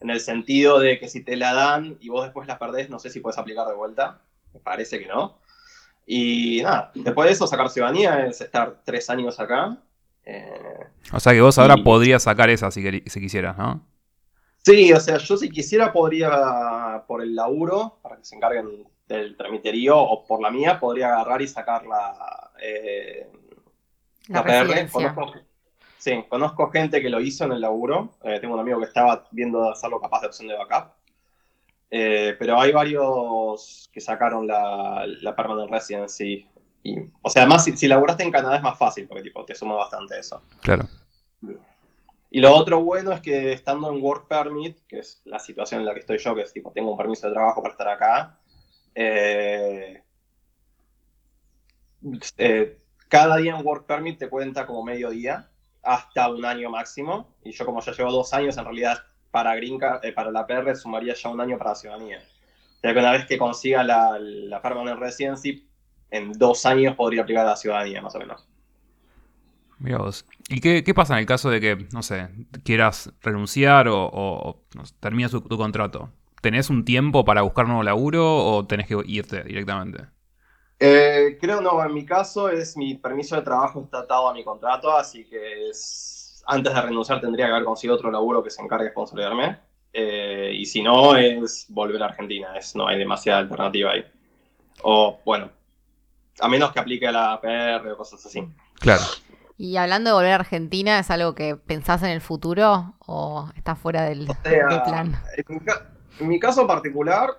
en 0.00 0.10
el 0.10 0.20
sentido 0.20 0.78
de 0.78 0.98
que 0.98 1.08
si 1.08 1.22
te 1.22 1.36
la 1.36 1.54
dan 1.54 1.96
y 2.00 2.08
vos 2.08 2.24
después 2.24 2.48
la 2.48 2.58
perdés, 2.58 2.90
no 2.90 2.98
sé 2.98 3.10
si 3.10 3.20
puedes 3.20 3.38
aplicar 3.38 3.66
de 3.66 3.74
vuelta. 3.74 4.20
Me 4.52 4.60
parece 4.60 4.98
que 4.98 5.06
no. 5.06 5.38
Y 6.06 6.60
nada, 6.62 6.90
después 6.94 7.26
de 7.26 7.32
eso 7.32 7.46
sacar 7.46 7.70
ciudadanía 7.70 8.26
es 8.26 8.40
estar 8.40 8.82
tres 8.84 9.08
años 9.10 9.38
acá. 9.38 9.78
Eh, 10.24 10.86
o 11.12 11.20
sea 11.20 11.32
que 11.32 11.40
vos 11.40 11.58
ahora 11.58 11.76
podrías 11.76 12.22
sacar 12.22 12.50
esa 12.50 12.70
si, 12.70 12.82
si 13.06 13.20
quisieras, 13.20 13.56
¿no? 13.56 13.91
Sí, 14.62 14.92
o 14.92 15.00
sea, 15.00 15.18
yo 15.18 15.36
si 15.36 15.50
quisiera 15.50 15.92
podría, 15.92 17.04
por 17.08 17.20
el 17.22 17.34
laburo, 17.34 17.98
para 18.00 18.16
que 18.16 18.24
se 18.24 18.36
encarguen 18.36 18.86
del 19.08 19.36
tramiterío, 19.36 19.98
o 19.98 20.24
por 20.24 20.40
la 20.40 20.50
mía, 20.50 20.78
podría 20.78 21.08
agarrar 21.08 21.42
y 21.42 21.48
sacar 21.48 21.84
la, 21.84 22.52
eh, 22.62 23.28
la, 24.28 24.44
PR. 24.44 24.88
Conozco, 24.90 25.32
sí, 25.98 26.24
conozco 26.28 26.70
gente 26.70 27.02
que 27.02 27.10
lo 27.10 27.20
hizo 27.20 27.44
en 27.44 27.52
el 27.52 27.60
laburo. 27.60 28.14
Eh, 28.22 28.38
tengo 28.40 28.54
un 28.54 28.60
amigo 28.60 28.78
que 28.78 28.86
estaba 28.86 29.24
viendo 29.32 29.68
hacerlo 29.68 30.00
capaz 30.00 30.20
de 30.20 30.26
opción 30.28 30.48
de 30.48 30.56
backup. 30.56 30.92
Eh, 31.90 32.36
pero 32.38 32.58
hay 32.58 32.72
varios 32.72 33.90
que 33.92 34.00
sacaron 34.00 34.46
la, 34.46 35.04
la 35.22 35.34
Permanent 35.34 35.70
Residency. 35.70 36.46
Y, 36.84 36.98
o 37.20 37.28
sea, 37.28 37.42
además, 37.42 37.64
si, 37.64 37.76
si, 37.76 37.88
laburaste 37.88 38.22
en 38.22 38.30
Canadá 38.30 38.56
es 38.56 38.62
más 38.62 38.78
fácil, 38.78 39.08
porque 39.08 39.24
tipo, 39.24 39.44
te 39.44 39.56
suma 39.56 39.74
bastante 39.74 40.18
eso. 40.18 40.40
Claro. 40.62 40.86
Y 42.34 42.40
lo 42.40 42.54
otro 42.54 42.82
bueno 42.82 43.12
es 43.12 43.20
que 43.20 43.52
estando 43.52 43.92
en 43.92 44.02
Work 44.02 44.26
Permit, 44.26 44.78
que 44.86 45.00
es 45.00 45.20
la 45.26 45.38
situación 45.38 45.80
en 45.80 45.86
la 45.86 45.92
que 45.92 46.00
estoy 46.00 46.16
yo, 46.16 46.34
que 46.34 46.40
es 46.40 46.52
tipo, 46.52 46.72
tengo 46.72 46.90
un 46.90 46.96
permiso 46.96 47.26
de 47.26 47.34
trabajo 47.34 47.62
para 47.62 47.72
estar 47.72 47.88
acá, 47.88 48.38
eh, 48.94 50.02
eh, 52.38 52.78
cada 53.08 53.36
día 53.36 53.54
en 53.54 53.66
Work 53.66 53.84
Permit 53.84 54.18
te 54.18 54.30
cuenta 54.30 54.66
como 54.66 54.82
medio 54.82 55.10
día, 55.10 55.50
hasta 55.82 56.30
un 56.30 56.42
año 56.46 56.70
máximo. 56.70 57.36
Y 57.44 57.52
yo 57.52 57.66
como 57.66 57.82
ya 57.82 57.92
llevo 57.92 58.10
dos 58.10 58.32
años, 58.32 58.56
en 58.56 58.64
realidad 58.64 59.02
para, 59.30 59.54
Green 59.54 59.78
eh, 60.02 60.12
para 60.12 60.30
la 60.30 60.46
PR 60.46 60.74
sumaría 60.74 61.12
ya 61.12 61.28
un 61.28 61.40
año 61.42 61.58
para 61.58 61.72
la 61.72 61.76
ciudadanía. 61.76 62.22
O 62.76 62.80
sea 62.80 62.94
que 62.94 62.98
una 62.98 63.12
vez 63.12 63.26
que 63.26 63.36
consiga 63.36 63.84
la, 63.84 64.18
la 64.18 64.62
Permanent 64.62 64.98
Residency, 64.98 65.68
en 66.10 66.32
dos 66.32 66.64
años 66.64 66.96
podría 66.96 67.22
aplicar 67.24 67.44
a 67.44 67.50
la 67.50 67.56
ciudadanía, 67.56 68.00
más 68.00 68.14
o 68.14 68.18
menos. 68.20 68.48
Mira 69.82 69.98
vos. 69.98 70.24
¿Y 70.48 70.60
qué, 70.60 70.94
pasa 70.94 71.14
en 71.14 71.20
el 71.20 71.26
caso 71.26 71.50
de 71.50 71.60
que, 71.60 71.88
no 71.92 72.04
sé, 72.04 72.28
quieras 72.64 73.12
renunciar 73.20 73.88
o, 73.88 74.08
o 74.12 74.62
terminas 75.00 75.32
tu, 75.32 75.42
contrato? 75.42 76.10
¿Tenés 76.40 76.70
un 76.70 76.84
tiempo 76.84 77.24
para 77.24 77.42
buscar 77.42 77.66
nuevo 77.66 77.82
laburo 77.82 78.24
o 78.24 78.64
tenés 78.64 78.86
que 78.86 78.96
irte 79.06 79.42
directamente? 79.42 80.04
Eh, 80.78 81.36
creo 81.40 81.60
no, 81.60 81.84
en 81.84 81.92
mi 81.92 82.06
caso 82.06 82.48
es 82.48 82.76
mi 82.76 82.94
permiso 82.94 83.34
de 83.36 83.42
trabajo 83.42 83.82
está 83.82 84.00
atado 84.00 84.28
a 84.28 84.34
mi 84.34 84.42
contrato, 84.42 84.96
así 84.96 85.24
que 85.24 85.68
es 85.68 86.42
antes 86.46 86.74
de 86.74 86.80
renunciar 86.80 87.20
tendría 87.20 87.46
que 87.46 87.52
haber 87.52 87.64
conseguido 87.64 87.96
otro 87.96 88.10
laburo 88.10 88.42
que 88.42 88.50
se 88.50 88.62
encargue 88.62 88.86
de 88.86 88.90
sponsorearme. 88.90 89.58
Eh, 89.92 90.52
y 90.54 90.64
si 90.64 90.82
no, 90.82 91.16
es 91.16 91.66
volver 91.68 92.02
a 92.02 92.06
Argentina. 92.06 92.56
Es, 92.56 92.74
no 92.76 92.86
hay 92.86 92.98
demasiada 92.98 93.40
alternativa 93.40 93.90
ahí. 93.90 94.04
O, 94.82 95.18
bueno, 95.24 95.50
a 96.40 96.48
menos 96.48 96.72
que 96.72 96.80
aplique 96.80 97.06
a 97.06 97.12
la 97.12 97.40
PR 97.40 97.90
o 97.90 97.96
cosas 97.96 98.24
así. 98.24 98.42
Claro. 98.80 99.02
Y 99.56 99.76
hablando 99.76 100.10
de 100.10 100.14
volver 100.14 100.32
a 100.32 100.36
Argentina, 100.36 100.98
¿es 100.98 101.10
algo 101.10 101.34
que 101.34 101.56
pensás 101.56 102.02
en 102.02 102.10
el 102.10 102.20
futuro 102.20 102.94
o 103.06 103.50
está 103.56 103.76
fuera 103.76 104.02
del, 104.02 104.26
plan? 104.42 105.16
En 106.18 106.28
mi, 106.28 106.38
caso 106.40 106.66
particular, 106.66 107.30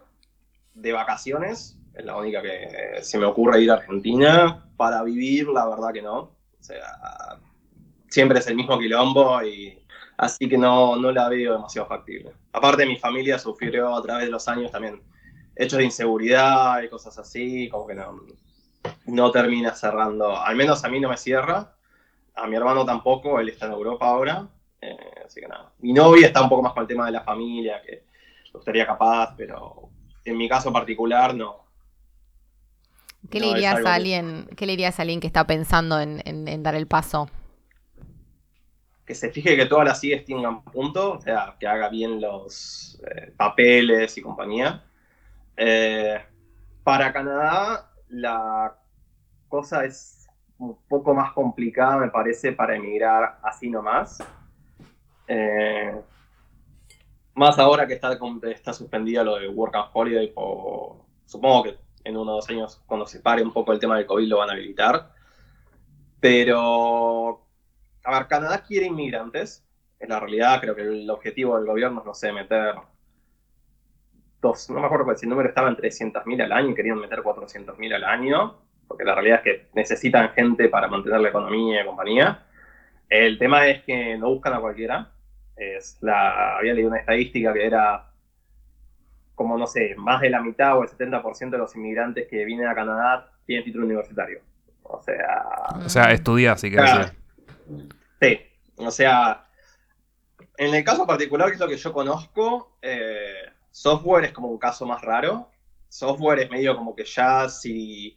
de 0.74 0.94
vacaciones, 0.94 1.78
es 1.94 2.06
la 2.06 2.18
única 2.18 2.42
que 2.42 3.00
se 3.02 3.18
me 3.18 3.26
ocurre 3.26 3.62
ir 3.62 3.72
a 3.72 3.76
Argentina. 3.76 4.66
Para 4.78 5.04
vivir, 5.04 5.48
la 5.48 5.68
verdad 5.68 5.94
que 5.94 6.02
no. 6.02 6.18
O 6.18 6.64
sea, 6.64 7.40
siempre 8.10 8.40
es 8.40 8.48
el 8.48 8.56
mismo 8.56 8.80
quilombo 8.80 9.44
y 9.44 9.86
así 10.18 10.48
que 10.48 10.58
no, 10.58 10.96
no 10.96 11.12
la 11.12 11.30
veo 11.30 11.54
demasiado 11.54 11.88
factible. 11.88 12.32
Aparte 12.54 12.86
mi 12.86 12.98
familia 12.98 13.38
sufrió 13.40 13.96
a 13.96 14.02
través 14.02 14.26
de 14.26 14.32
los 14.32 14.48
años 14.48 14.72
también 14.72 15.02
hechos 15.56 15.78
de 15.78 15.86
inseguridad 15.86 16.82
y 16.82 16.90
cosas 16.90 17.18
así, 17.18 17.70
como 17.70 17.88
que 17.88 17.96
no, 17.96 18.22
no 19.06 19.32
termina 19.32 19.74
cerrando, 19.74 20.38
al 20.38 20.56
menos 20.56 20.84
a 20.84 20.90
mí 20.90 21.00
no 21.00 21.10
me 21.10 21.18
cierra, 21.18 21.76
a 22.36 22.48
mi 22.48 22.56
hermano 22.56 22.86
tampoco, 22.86 23.40
él 23.40 23.50
está 23.50 23.68
en 23.68 23.74
Europa 23.74 24.08
ahora, 24.08 24.48
eh, 24.82 24.98
así 25.26 25.42
que 25.42 25.48
nada. 25.48 25.72
Mi 25.80 25.94
novia 25.94 26.28
está 26.28 26.42
un 26.42 26.50
poco 26.50 26.64
más 26.64 26.74
con 26.74 26.82
el 26.82 26.88
tema 26.88 27.06
de 27.06 27.12
la 27.12 27.22
familia, 27.22 27.82
que 27.82 28.04
estaría 28.54 28.86
capaz, 28.86 29.36
pero 29.36 29.90
en 30.26 30.38
mi 30.38 30.48
caso 30.48 30.72
particular 30.72 31.34
no. 31.36 31.64
¿Qué, 33.30 33.40
le, 33.40 33.48
dirías 33.48 33.86
a 33.86 33.94
alguien, 33.94 34.50
¿qué 34.58 34.66
le 34.66 34.74
dirías 34.74 35.00
a 35.00 35.04
alguien 35.04 35.20
que 35.20 35.28
está 35.28 35.48
pensando 35.48 36.00
en 36.00 36.64
dar 36.64 36.76
el 36.76 36.88
paso? 36.88 37.30
que 39.06 39.16
se 39.16 39.32
fije 39.32 39.56
que 39.56 39.66
todas 39.66 39.86
las 39.86 40.00
CIEs 40.00 40.26
tengan 40.26 40.64
punto, 40.64 41.14
o 41.14 41.22
sea, 41.22 41.56
que 41.60 41.68
haga 41.68 41.90
bien 41.90 42.22
los 42.22 43.02
eh, 43.06 43.34
papeles 43.36 44.18
y 44.18 44.22
compañía. 44.22 44.84
Eh, 45.58 46.22
para 46.84 47.12
Canadá, 47.12 47.92
la 48.10 48.78
cosa 49.50 49.84
es 49.86 50.23
un 50.58 50.78
poco 50.88 51.14
más 51.14 51.34
complicada, 51.34 51.98
me 51.98 52.10
parece, 52.10 52.52
para 52.52 52.76
emigrar 52.76 53.40
así 53.44 53.70
nomás. 53.70 54.24
Eh, 55.28 55.96
más 57.36 57.58
ahora 57.60 57.88
que 57.88 57.94
está, 57.94 58.18
está 58.44 58.74
suspendida 58.74 59.24
lo 59.24 59.38
de 59.38 59.48
Work 59.48 59.76
and 59.76 59.90
Holiday, 59.94 60.34
supongo 61.26 61.64
que 61.64 61.78
en 62.04 62.18
unos 62.18 62.36
dos 62.36 62.50
años, 62.50 62.84
cuando 62.86 63.06
se 63.06 63.20
pare 63.20 63.42
un 63.42 63.54
poco 63.54 63.72
el 63.72 63.80
tema 63.80 63.98
del 63.98 64.06
COVID, 64.06 64.28
lo 64.28 64.38
van 64.38 64.50
a 64.50 64.54
habilitar. 64.54 65.14
Pero 66.20 67.44
a 68.04 68.12
ver, 68.12 68.28
Canadá 68.28 68.64
quiere 68.64 68.88
inmigrantes. 68.88 69.66
En 70.00 70.10
la 70.10 70.20
realidad, 70.20 70.60
creo 70.60 70.76
que 70.76 70.82
el 70.82 71.10
objetivo 71.10 71.56
del 71.56 71.66
gobierno 71.66 72.02
es, 72.02 72.06
no 72.06 72.14
sé, 72.14 72.34
meter 72.34 72.76
dos, 74.42 74.70
no 74.70 74.82
me 74.82 74.86
acuerdo 74.86 75.16
si 75.16 75.26
el 75.26 75.30
número 75.30 75.48
estaba 75.48 75.70
en 75.70 75.78
300.000 75.78 76.44
al 76.44 76.52
año 76.52 76.76
querían 76.76 77.00
meter 77.00 77.20
400.000 77.20 77.96
al 77.96 78.04
año, 78.04 78.58
porque 78.94 79.06
la 79.06 79.16
realidad 79.16 79.38
es 79.38 79.44
que 79.44 79.68
necesitan 79.74 80.30
gente 80.34 80.70
para 80.70 80.88
mantener 80.88 81.20
la 81.20 81.30
economía 81.30 81.82
y 81.82 81.86
compañía. 81.86 82.44
El 83.10 83.40
tema 83.40 83.68
es 83.68 83.82
que 83.82 84.16
no 84.20 84.30
buscan 84.30 84.54
a 84.54 84.60
cualquiera. 84.60 85.10
Es 85.56 85.98
la, 86.02 86.58
había 86.58 86.76
leído 86.76 86.90
una 86.90 87.00
estadística 87.00 87.52
que 87.52 87.66
era 87.66 88.12
como, 89.34 89.58
no 89.58 89.66
sé, 89.66 89.96
más 89.98 90.22
de 90.22 90.30
la 90.30 90.44
mitad 90.44 90.78
o 90.78 90.84
el 90.84 90.90
70% 90.90 91.50
de 91.50 91.58
los 91.58 91.76
inmigrantes 91.76 92.28
que 92.30 92.46
vienen 92.46 92.68
a 92.68 92.76
Canadá 92.76 93.32
tienen 93.48 93.66
título 93.66 93.88
universitario. 93.88 94.42
O 94.84 95.02
sea... 95.02 95.44
O 95.84 95.90
sea, 95.90 96.12
estudia, 96.12 96.56
si 96.56 96.70
querés. 96.70 97.14
Sí, 98.22 98.40
o 98.76 98.92
sea, 98.92 99.48
en 100.56 100.76
el 100.76 100.84
caso 100.84 101.08
particular, 101.08 101.48
que 101.48 101.56
es 101.56 101.60
lo 101.60 101.68
que 101.68 101.78
yo 101.78 101.92
conozco, 101.92 102.78
eh, 102.80 103.50
software 103.72 104.26
es 104.26 104.34
como 104.34 104.50
un 104.50 104.60
caso 104.60 104.86
más 104.86 105.02
raro. 105.02 105.50
Software 105.90 106.42
es 106.42 106.52
medio 106.52 106.76
como 106.76 106.96
que 106.96 107.06
ya 107.06 107.50
si 107.50 108.16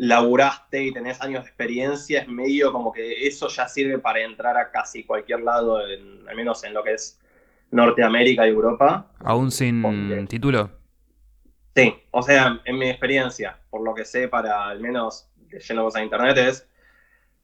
laburaste 0.00 0.84
y 0.84 0.92
tenés 0.92 1.20
años 1.20 1.42
de 1.42 1.48
experiencia, 1.48 2.20
es 2.20 2.28
medio 2.28 2.72
como 2.72 2.92
que 2.92 3.26
eso 3.26 3.48
ya 3.48 3.66
sirve 3.66 3.98
para 3.98 4.20
entrar 4.20 4.56
a 4.56 4.70
casi 4.70 5.02
cualquier 5.02 5.40
lado, 5.40 5.78
al 5.78 6.36
menos 6.36 6.62
en 6.62 6.72
lo 6.72 6.84
que 6.84 6.94
es 6.94 7.20
Norteamérica 7.72 8.46
y 8.46 8.50
Europa. 8.50 9.10
¿Aún 9.18 9.50
sin 9.50 10.26
título? 10.28 10.70
Sí, 11.74 11.94
o 12.12 12.22
sea, 12.22 12.60
en 12.64 12.78
mi 12.78 12.88
experiencia, 12.88 13.58
por 13.70 13.82
lo 13.82 13.92
que 13.92 14.04
sé, 14.04 14.28
para 14.28 14.68
al 14.68 14.78
menos 14.80 15.28
leyendo 15.50 15.82
cosas 15.82 15.98
en 15.98 16.04
internet, 16.04 16.38
es 16.38 16.68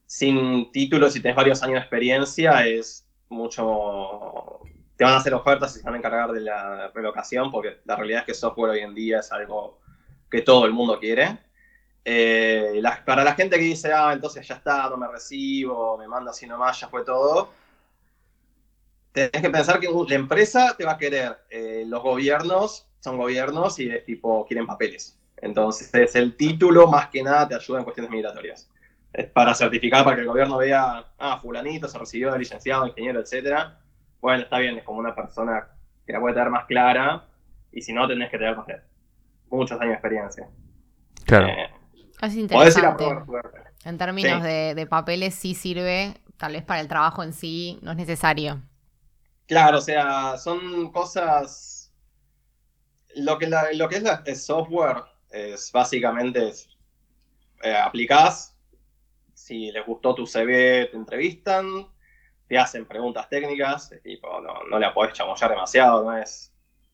sin 0.07 0.71
título, 0.71 1.11
si 1.11 1.21
tenés 1.21 1.37
varios 1.37 1.61
años 1.62 1.75
de 1.75 1.81
experiencia, 1.81 2.64
es 2.67 3.09
mucho... 3.29 4.61
Te 4.97 5.03
van 5.03 5.14
a 5.14 5.17
hacer 5.17 5.35
ofertas 5.35 5.75
y 5.75 5.81
se 5.81 5.85
van 5.85 5.95
a 5.95 5.99
encargar 5.99 6.31
de 6.31 6.40
la 6.40 6.93
relocación, 6.95 7.51
porque 7.51 7.81
la 7.85 7.97
realidad 7.97 8.21
es 8.21 8.27
que 8.27 8.35
software 8.35 8.71
hoy 8.71 8.81
en 8.81 8.95
día 8.95 9.19
es 9.19 9.33
algo 9.33 9.81
que 10.31 10.43
todo 10.43 10.67
el 10.67 10.73
mundo 10.73 11.01
quiere. 11.01 11.38
Eh, 12.05 12.83
para 13.07 13.25
la 13.25 13.35
gente 13.35 13.57
que 13.57 13.64
dice, 13.64 13.93
ah, 13.93 14.12
entonces 14.12 14.47
ya 14.47 14.57
está, 14.57 14.88
no 14.90 14.97
me 14.97 15.09
recibo, 15.09 15.97
me 15.97 16.07
manda 16.07 16.31
así 16.31 16.47
nomás, 16.47 16.79
ya 16.79 16.88
fue 16.88 17.05
todo, 17.05 17.51
tenés 19.12 19.31
que 19.31 19.51
pensar 19.51 19.81
que 19.81 19.88
la 19.88 20.14
empresa 20.14 20.75
te 20.77 20.85
va 20.85 20.93
a 20.93 20.99
querer. 20.99 21.38
Eh, 21.49 21.85
los 21.87 22.03
gobiernos 22.03 22.88
son 23.01 23.17
gobiernos 23.17 23.79
y 23.79 23.88
es 23.88 24.05
tipo, 24.05 24.45
quieren 24.47 24.67
papeles. 24.67 25.19
Entonces, 25.37 26.14
el 26.14 26.37
título 26.37 26.87
más 26.88 27.09
que 27.09 27.23
nada 27.23 27.49
te 27.49 27.55
ayuda 27.55 27.79
en 27.79 27.85
cuestiones 27.85 28.11
migratorias 28.11 28.69
para 29.33 29.55
certificar, 29.55 30.05
para 30.05 30.17
que 30.17 30.23
el 30.23 30.29
gobierno 30.29 30.57
vea, 30.59 31.05
ah, 31.19 31.38
fulanito 31.40 31.87
se 31.87 31.99
recibió 31.99 32.33
de 32.33 32.38
licenciado, 32.38 32.87
ingeniero, 32.87 33.21
etcétera. 33.21 33.79
Bueno, 34.21 34.43
está 34.43 34.59
bien, 34.59 34.77
es 34.79 34.85
como 34.85 34.99
una 34.99 35.14
persona 35.14 35.69
que 36.05 36.12
la 36.12 36.21
puede 36.21 36.35
tener 36.35 36.51
más 36.51 36.64
clara, 36.67 37.25
y 37.71 37.81
si 37.81 37.93
no, 37.93 38.09
tenés 38.09 38.31
que 38.31 38.38
tener, 38.38 38.57
muchos 39.51 39.81
años 39.81 39.90
de 39.90 39.95
experiencia. 39.95 40.49
Claro. 41.25 41.47
Eh, 41.47 41.71
es 42.25 42.35
interesante. 42.35 43.05
En 43.85 43.99
términos 43.99 44.43
de, 44.43 44.87
papeles, 44.89 45.35
sí 45.35 45.55
sirve, 45.55 46.15
tal 46.37 46.53
vez 46.53 46.63
para 46.63 46.81
el 46.81 46.89
trabajo 46.89 47.23
en 47.23 47.33
sí, 47.33 47.79
no 47.83 47.91
es 47.93 47.97
necesario. 47.97 48.63
Claro, 49.47 49.79
o 49.79 49.83
sea, 49.83 50.37
son 50.39 50.91
cosas. 50.91 51.93
Lo 53.17 53.39
que, 53.39 53.49
lo 53.75 53.89
que 53.89 53.97
es 53.97 54.05
el 54.25 54.37
software 54.37 55.05
es 55.31 55.71
básicamente 55.71 56.49
es, 56.49 56.69
eh, 57.63 57.77
aplicás 57.77 58.55
si 59.35 59.71
les 59.71 59.85
gustó 59.85 60.15
tu 60.15 60.27
CV, 60.27 60.87
te 60.91 60.97
entrevistan, 60.97 61.87
te 62.49 62.59
hacen 62.59 62.87
preguntas 62.87 63.29
técnicas, 63.29 63.93
tipo, 64.03 64.41
no, 64.41 64.65
no 64.71 64.79
le 64.79 64.91
podés 64.91 65.13
chamullar 65.13 65.51
demasiado, 65.51 66.03
no 66.03 66.17
es. 66.17 66.51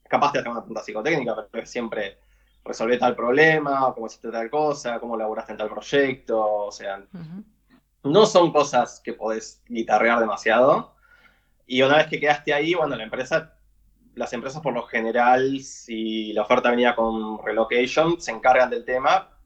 Capaz 0.08 0.32
de 0.32 0.40
hacer 0.40 0.50
una 0.50 0.60
pregunta 0.60 0.82
psicotécnica, 0.82 1.46
pero 1.48 1.62
es 1.62 1.70
siempre 1.70 2.18
resolver 2.64 2.98
tal 2.98 3.16
problema, 3.16 3.92
cómo 3.94 4.06
hiciste 4.06 4.30
tal 4.30 4.50
cosa, 4.50 5.00
cómo 5.00 5.16
laburaste 5.16 5.52
en 5.52 5.58
tal 5.58 5.70
proyecto, 5.70 6.40
o 6.66 6.72
sea, 6.72 7.02
no 8.02 8.26
son 8.26 8.52
cosas 8.52 9.00
que 9.00 9.12
podés 9.12 9.62
guitarrear 9.68 10.20
demasiado. 10.20 10.94
Y 11.66 11.82
una 11.82 11.96
vez 11.98 12.08
que 12.08 12.20
quedaste 12.20 12.52
ahí, 12.52 12.74
bueno, 12.74 12.96
la 12.96 13.04
empresa, 13.04 13.54
las 14.14 14.32
empresas 14.32 14.60
por 14.60 14.74
lo 14.74 14.82
general, 14.82 15.60
si 15.60 16.32
la 16.32 16.42
oferta 16.42 16.70
venía 16.70 16.96
con 16.96 17.44
relocation, 17.44 18.20
se 18.20 18.32
encargan 18.32 18.70
del 18.70 18.84
tema, 18.84 19.36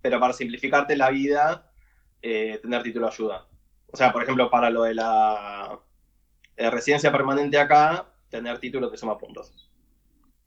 pero 0.00 0.18
para 0.18 0.32
simplificarte 0.32 0.96
la 0.96 1.10
vida, 1.10 1.70
eh, 2.22 2.58
tener 2.62 2.82
título 2.82 3.06
de 3.06 3.12
ayuda. 3.12 3.46
O 3.92 3.96
sea, 3.96 4.12
por 4.12 4.22
ejemplo, 4.22 4.50
para 4.50 4.70
lo 4.70 4.84
de 4.84 4.94
la 4.94 5.78
eh, 6.56 6.70
residencia 6.70 7.12
permanente 7.12 7.58
acá, 7.58 8.06
tener 8.30 8.58
título 8.58 8.90
te 8.90 8.96
suma 8.96 9.18
puntos. 9.18 9.70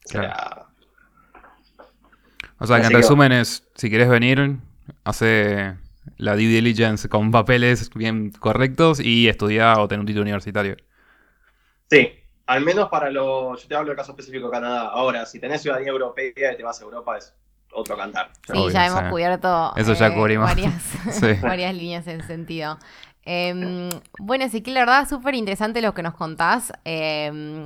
O 0.05 0.09
sea, 0.09 0.67
o 2.59 2.67
sea 2.67 2.79
que 2.79 2.87
en 2.87 2.93
resumen 2.93 3.31
es, 3.31 3.67
si 3.75 3.89
quieres 3.89 4.09
venir, 4.09 4.57
hace 5.03 5.75
la 6.17 6.33
due 6.33 6.47
diligence 6.47 7.09
con 7.09 7.31
papeles 7.31 7.89
bien 7.93 8.31
correctos 8.31 8.99
y 8.99 9.27
estudiar 9.27 9.79
o 9.79 9.87
tener 9.87 9.99
un 9.99 10.05
título 10.05 10.23
universitario. 10.23 10.77
Sí, 11.89 12.09
al 12.47 12.61
menos 12.61 12.89
para 12.89 13.09
lo, 13.09 13.55
yo 13.55 13.67
te 13.67 13.75
hablo 13.75 13.89
del 13.89 13.97
caso 13.97 14.11
específico 14.11 14.45
de 14.47 14.51
Canadá. 14.51 14.89
Ahora, 14.89 15.25
si 15.25 15.39
tenés 15.39 15.61
ciudadanía 15.61 15.91
europea 15.91 16.53
y 16.53 16.57
te 16.57 16.63
vas 16.63 16.79
a 16.79 16.83
Europa, 16.83 17.17
es 17.17 17.33
otro 17.73 17.97
cantar. 17.97 18.31
Sí, 18.51 18.71
ya 18.71 18.87
hemos 18.87 19.03
cubierto 19.11 19.73
Eso 19.75 19.93
ya 19.93 20.07
eh, 20.07 20.37
varias, 20.37 20.83
varias 21.41 21.75
líneas 21.75 22.07
en 22.07 22.25
sentido. 22.25 22.77
Eh, 23.25 23.89
bueno, 24.19 24.45
que 24.49 24.71
la 24.71 24.81
verdad, 24.81 25.09
súper 25.09 25.35
interesante 25.35 25.81
lo 25.81 25.93
que 25.93 26.03
nos 26.03 26.13
contás. 26.13 26.71
Em, 26.83 27.65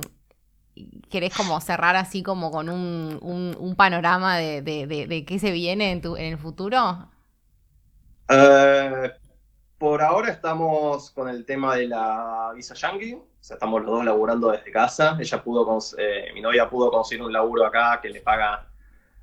¿Querés 1.10 1.34
como 1.34 1.60
cerrar 1.60 1.96
así 1.96 2.22
como 2.22 2.50
con 2.50 2.68
un, 2.68 3.18
un, 3.58 3.74
panorama 3.76 4.36
de, 4.36 4.62
de, 4.62 5.24
qué 5.24 5.38
se 5.38 5.50
viene 5.50 5.92
en, 5.92 6.00
tu, 6.00 6.16
en 6.16 6.26
el 6.26 6.38
futuro? 6.38 7.08
Eh, 8.28 9.12
por 9.78 10.02
ahora 10.02 10.30
estamos 10.30 11.10
con 11.10 11.28
el 11.28 11.44
tema 11.44 11.76
de 11.76 11.88
la 11.88 12.52
visa 12.54 12.74
Yankee. 12.74 13.18
Estamos 13.40 13.82
los 13.82 13.90
dos 13.90 14.04
laburando 14.04 14.50
desde 14.50 14.70
casa. 14.70 15.16
Ella 15.18 15.42
pudo, 15.42 15.78
eh, 15.98 16.30
mi 16.34 16.40
novia 16.40 16.68
pudo 16.68 16.90
conseguir 16.90 17.24
un 17.24 17.32
laburo 17.32 17.66
acá 17.66 17.98
que 18.00 18.10
le 18.10 18.20
paga 18.20 18.66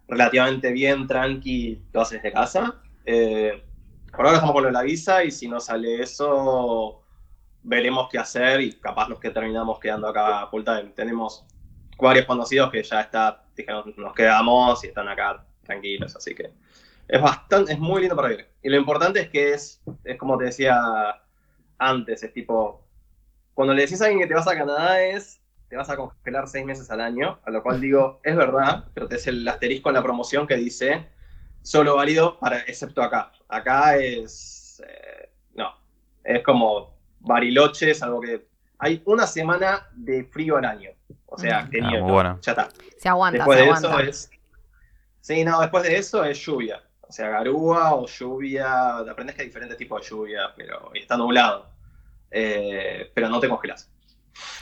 relativamente 0.08 0.72
bien, 0.72 1.08
tranqui, 1.08 1.82
lo 1.94 2.02
haces 2.02 2.24
de 2.24 2.32
casa. 2.32 2.76
Eh, 3.06 3.64
por 4.12 4.26
ahora 4.26 4.38
estamos 4.38 4.54
con 4.54 4.74
la 4.74 4.82
visa 4.82 5.24
y 5.24 5.32
si 5.32 5.48
no 5.48 5.60
sale 5.60 6.02
eso, 6.02 7.04
veremos 7.64 8.10
qué 8.10 8.18
hacer 8.18 8.62
y 8.62 8.74
capaz 8.74 9.10
los 9.10 9.20
que 9.20 9.30
terminamos 9.30 9.80
quedando 9.80 10.08
acá 10.08 10.48
full 10.48 10.64
time. 10.64 10.92
Tenemos 10.96 11.46
varios 11.98 12.26
conocidos 12.26 12.72
que 12.72 12.84
ya 12.84 13.02
está, 13.02 13.44
dijeron, 13.56 13.94
nos 13.98 14.14
quedamos 14.14 14.84
y 14.84 14.88
están 14.88 15.08
acá 15.08 15.46
tranquilos, 15.64 16.16
así 16.16 16.34
que 16.34 16.52
es 17.08 17.22
bastante, 17.22 17.74
es 17.74 17.80
muy 17.80 18.02
lindo 18.02 18.16
para 18.16 18.30
vivir. 18.30 18.48
Y 18.62 18.70
lo 18.70 18.78
importante 18.78 19.22
es 19.22 19.30
que 19.30 19.54
es, 19.54 19.82
es 20.04 20.18
como 20.18 20.38
te 20.38 20.46
decía 20.46 21.22
antes, 21.78 22.24
es 22.24 22.34
tipo, 22.34 22.84
cuando 23.54 23.74
le 23.74 23.84
decís 23.84 24.02
a 24.02 24.06
alguien 24.06 24.22
que 24.22 24.28
te 24.28 24.34
vas 24.34 24.48
a 24.48 24.58
Canadá 24.58 25.02
es, 25.02 25.42
te 25.70 25.76
vas 25.76 25.90
a 25.90 25.98
congelar 25.98 26.48
seis 26.48 26.66
meses 26.66 26.90
al 26.92 27.02
año, 27.02 27.40
a 27.44 27.52
lo 27.52 27.62
cual 27.62 27.82
digo, 27.82 28.20
es 28.24 28.36
verdad, 28.36 28.86
pero 28.94 29.08
te 29.08 29.16
es 29.16 29.28
el 29.28 29.48
asterisco 29.48 29.90
en 29.90 29.96
la 29.96 30.04
promoción 30.04 30.48
que 30.48 30.56
dice, 30.56 31.08
solo 31.62 31.96
válido 31.96 32.40
para, 32.40 32.60
excepto 32.62 33.02
acá. 33.02 33.32
Acá 33.50 33.98
es, 33.98 34.82
eh, 34.88 35.30
no, 35.56 35.76
es 36.24 36.44
como 36.44 36.97
Bariloche, 37.20 37.94
algo 38.02 38.22
que 38.22 38.48
hay 38.80 39.02
una 39.06 39.26
semana 39.28 39.88
de 39.94 40.24
frío 40.26 40.58
al 40.58 40.66
año. 40.66 40.92
O 41.26 41.38
sea, 41.38 41.64
mm. 41.64 41.70
que 41.70 41.82
ah, 41.82 42.38
ya 42.42 42.52
está. 42.52 42.70
Se 42.98 43.10
aguanta, 43.10 43.38
después 43.38 43.60
de 43.60 43.70
eso 43.70 44.00
es. 44.00 44.30
Sí, 45.22 45.44
no, 45.44 45.60
después 45.60 45.84
de 45.84 45.98
eso 45.98 46.24
es 46.24 46.40
lluvia. 46.40 46.82
O 47.02 47.12
sea, 47.12 47.30
garúa 47.30 47.96
o 47.96 48.06
lluvia. 48.08 48.98
Aprendes 48.98 49.36
que 49.36 49.42
hay 49.42 49.48
diferentes 49.48 49.78
tipos 49.78 50.02
de 50.02 50.10
lluvia, 50.10 50.54
pero 50.56 50.92
está 50.94 51.18
nublado. 51.18 51.70
Eh, 52.32 53.12
pero 53.14 53.30
no 53.30 53.40
te 53.40 53.50
congelas. 53.50 53.90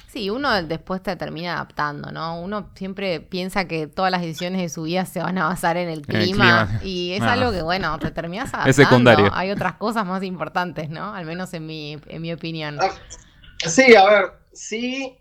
Sí, 0.08 0.30
uno 0.30 0.64
después 0.64 1.04
te 1.04 1.16
termina 1.18 1.56
adaptando, 1.56 2.12
¿no? 2.12 2.40
Uno 2.40 2.70
siempre 2.76 3.20
piensa 3.20 3.68
que 3.68 3.88
todas 3.88 4.12
las 4.12 4.22
decisiones 4.22 4.62
de 4.62 4.70
su 4.70 4.84
vida 4.84 5.06
se 5.06 5.22
van 5.22 5.38
a 5.38 5.48
basar 5.48 5.76
en 5.76 5.90
el 5.90 6.04
clima, 6.04 6.80
y 6.84 7.12
es 7.12 7.22
algo 7.22 7.52
que, 7.52 7.62
bueno, 7.62 7.98
te 8.00 8.12
terminas 8.12 8.54
adaptando. 8.54 8.70
Es 8.70 8.76
secundario. 8.76 9.30
Hay 9.34 9.52
otras 9.52 9.74
cosas 9.76 10.06
más 10.06 10.24
importantes, 10.24 10.90
¿no? 10.90 11.14
Al 11.14 11.26
menos 11.26 11.54
en 11.54 11.66
mi, 11.66 11.98
en 12.08 12.22
mi 12.22 12.32
opinión. 12.32 12.78
Ah, 12.82 12.92
Sí, 13.68 13.96
a 13.96 14.06
ver, 14.06 14.34
sí 14.54 15.18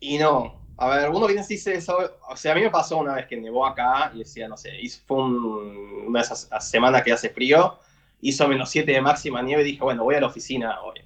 y 0.00 0.18
no. 0.18 0.60
A 0.76 0.88
ver, 0.88 1.10
uno 1.10 1.26
viene 1.26 1.42
y 1.42 1.46
dice 1.46 1.74
eso. 1.74 1.98
O 2.28 2.36
sea, 2.36 2.52
a 2.52 2.54
mí 2.54 2.62
me 2.62 2.70
pasó 2.70 2.96
una 2.98 3.14
vez 3.14 3.26
que 3.26 3.36
nevó 3.36 3.66
acá 3.66 4.10
y 4.14 4.20
decía, 4.20 4.48
no 4.48 4.56
sé, 4.56 4.72
fue 5.06 5.22
una 5.22 6.20
de 6.20 6.24
esas 6.24 6.48
semanas 6.68 7.02
que 7.02 7.12
hace 7.12 7.28
frío, 7.30 7.78
hizo 8.20 8.48
menos 8.48 8.70
7 8.70 8.90
de 8.90 9.00
máxima 9.00 9.42
nieve 9.42 9.62
y 9.62 9.72
dije, 9.72 9.82
bueno, 9.82 10.04
voy 10.04 10.14
a 10.14 10.20
la 10.20 10.26
oficina 10.26 10.80
hoy. 10.80 11.00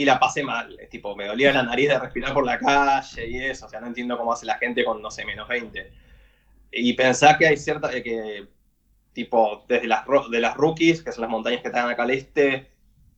Y 0.00 0.06
la 0.06 0.18
pasé 0.18 0.42
mal, 0.42 0.80
es 0.80 0.88
tipo, 0.88 1.14
me 1.14 1.26
dolía 1.26 1.52
la 1.52 1.62
nariz 1.62 1.90
de 1.90 1.98
respirar 1.98 2.32
por 2.32 2.46
la 2.46 2.58
calle 2.58 3.28
y 3.28 3.44
eso, 3.44 3.66
o 3.66 3.68
sea, 3.68 3.82
no 3.82 3.86
entiendo 3.86 4.16
cómo 4.16 4.32
hace 4.32 4.46
la 4.46 4.56
gente 4.56 4.82
con, 4.82 5.02
no 5.02 5.10
sé, 5.10 5.26
menos 5.26 5.46
20. 5.46 5.92
Y 6.72 6.94
pensá 6.94 7.36
que 7.36 7.46
hay 7.46 7.58
cierta, 7.58 7.94
eh, 7.94 8.02
que 8.02 8.48
tipo, 9.12 9.62
desde 9.68 9.86
las, 9.86 10.06
de 10.30 10.40
las 10.40 10.56
rookies, 10.56 11.02
que 11.02 11.12
son 11.12 11.20
las 11.20 11.30
montañas 11.30 11.60
que 11.60 11.68
están 11.68 11.90
acá 11.90 12.04
al 12.04 12.12
este, 12.12 12.70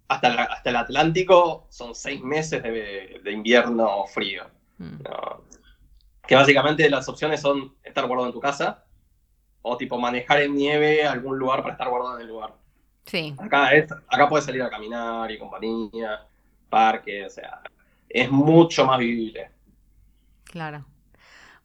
hasta, 0.09 0.43
hasta 0.43 0.71
el 0.71 0.75
Atlántico, 0.75 1.69
son 1.71 1.95
seis 1.95 2.21
meses 2.21 2.65
de, 2.65 3.21
de 3.23 3.31
invierno 3.31 4.05
frío. 4.09 4.43
Mm. 4.79 5.03
Que 6.27 6.35
básicamente 6.35 6.91
las 6.91 7.09
opciones 7.09 7.41
son 7.41 7.77
estar 7.85 8.09
guardado 8.09 8.27
en 8.27 8.35
tu 8.35 8.41
casa 8.41 8.87
o 9.63 9.77
tipo 9.77 10.01
manejar 10.01 10.43
en 10.43 10.57
nieve 10.57 11.07
algún 11.07 11.39
lugar 11.39 11.63
para 11.63 11.75
estar 11.75 11.89
guardado 11.89 12.17
en 12.17 12.23
el 12.23 12.27
lugar. 12.27 12.55
Sí. 13.05 13.37
Acá, 13.39 13.71
acá 14.09 14.29
puedes 14.29 14.47
salir 14.47 14.63
a 14.63 14.69
caminar 14.69 15.31
y 15.31 15.39
compañía, 15.39 16.27
parque, 16.73 17.27
o 17.27 17.31
sea, 17.31 17.61
es 18.09 18.31
mucho 18.31 18.87
más 18.87 18.99
vivible. 18.99 19.51
Claro. 20.45 20.87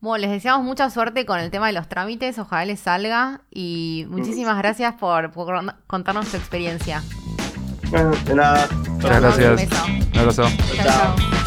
Bueno, 0.02 0.22
les 0.22 0.32
deseamos 0.32 0.64
mucha 0.64 0.90
suerte 0.90 1.26
con 1.26 1.40
el 1.40 1.50
tema 1.50 1.68
de 1.68 1.74
los 1.74 1.88
trámites, 1.88 2.38
ojalá 2.38 2.66
les 2.66 2.82
salga 2.82 3.42
y 3.50 4.06
muchísimas 4.10 4.58
gracias 4.58 4.94
por, 4.96 5.32
contarnos 5.88 6.28
tu 6.28 6.38
experiencia. 6.38 7.02
de 8.26 8.36
nada. 8.36 8.68
Muchas 8.90 9.22
gracias. 9.22 9.70
Un 10.14 10.20
abrazo. 10.20 10.44
chao. 10.84 11.38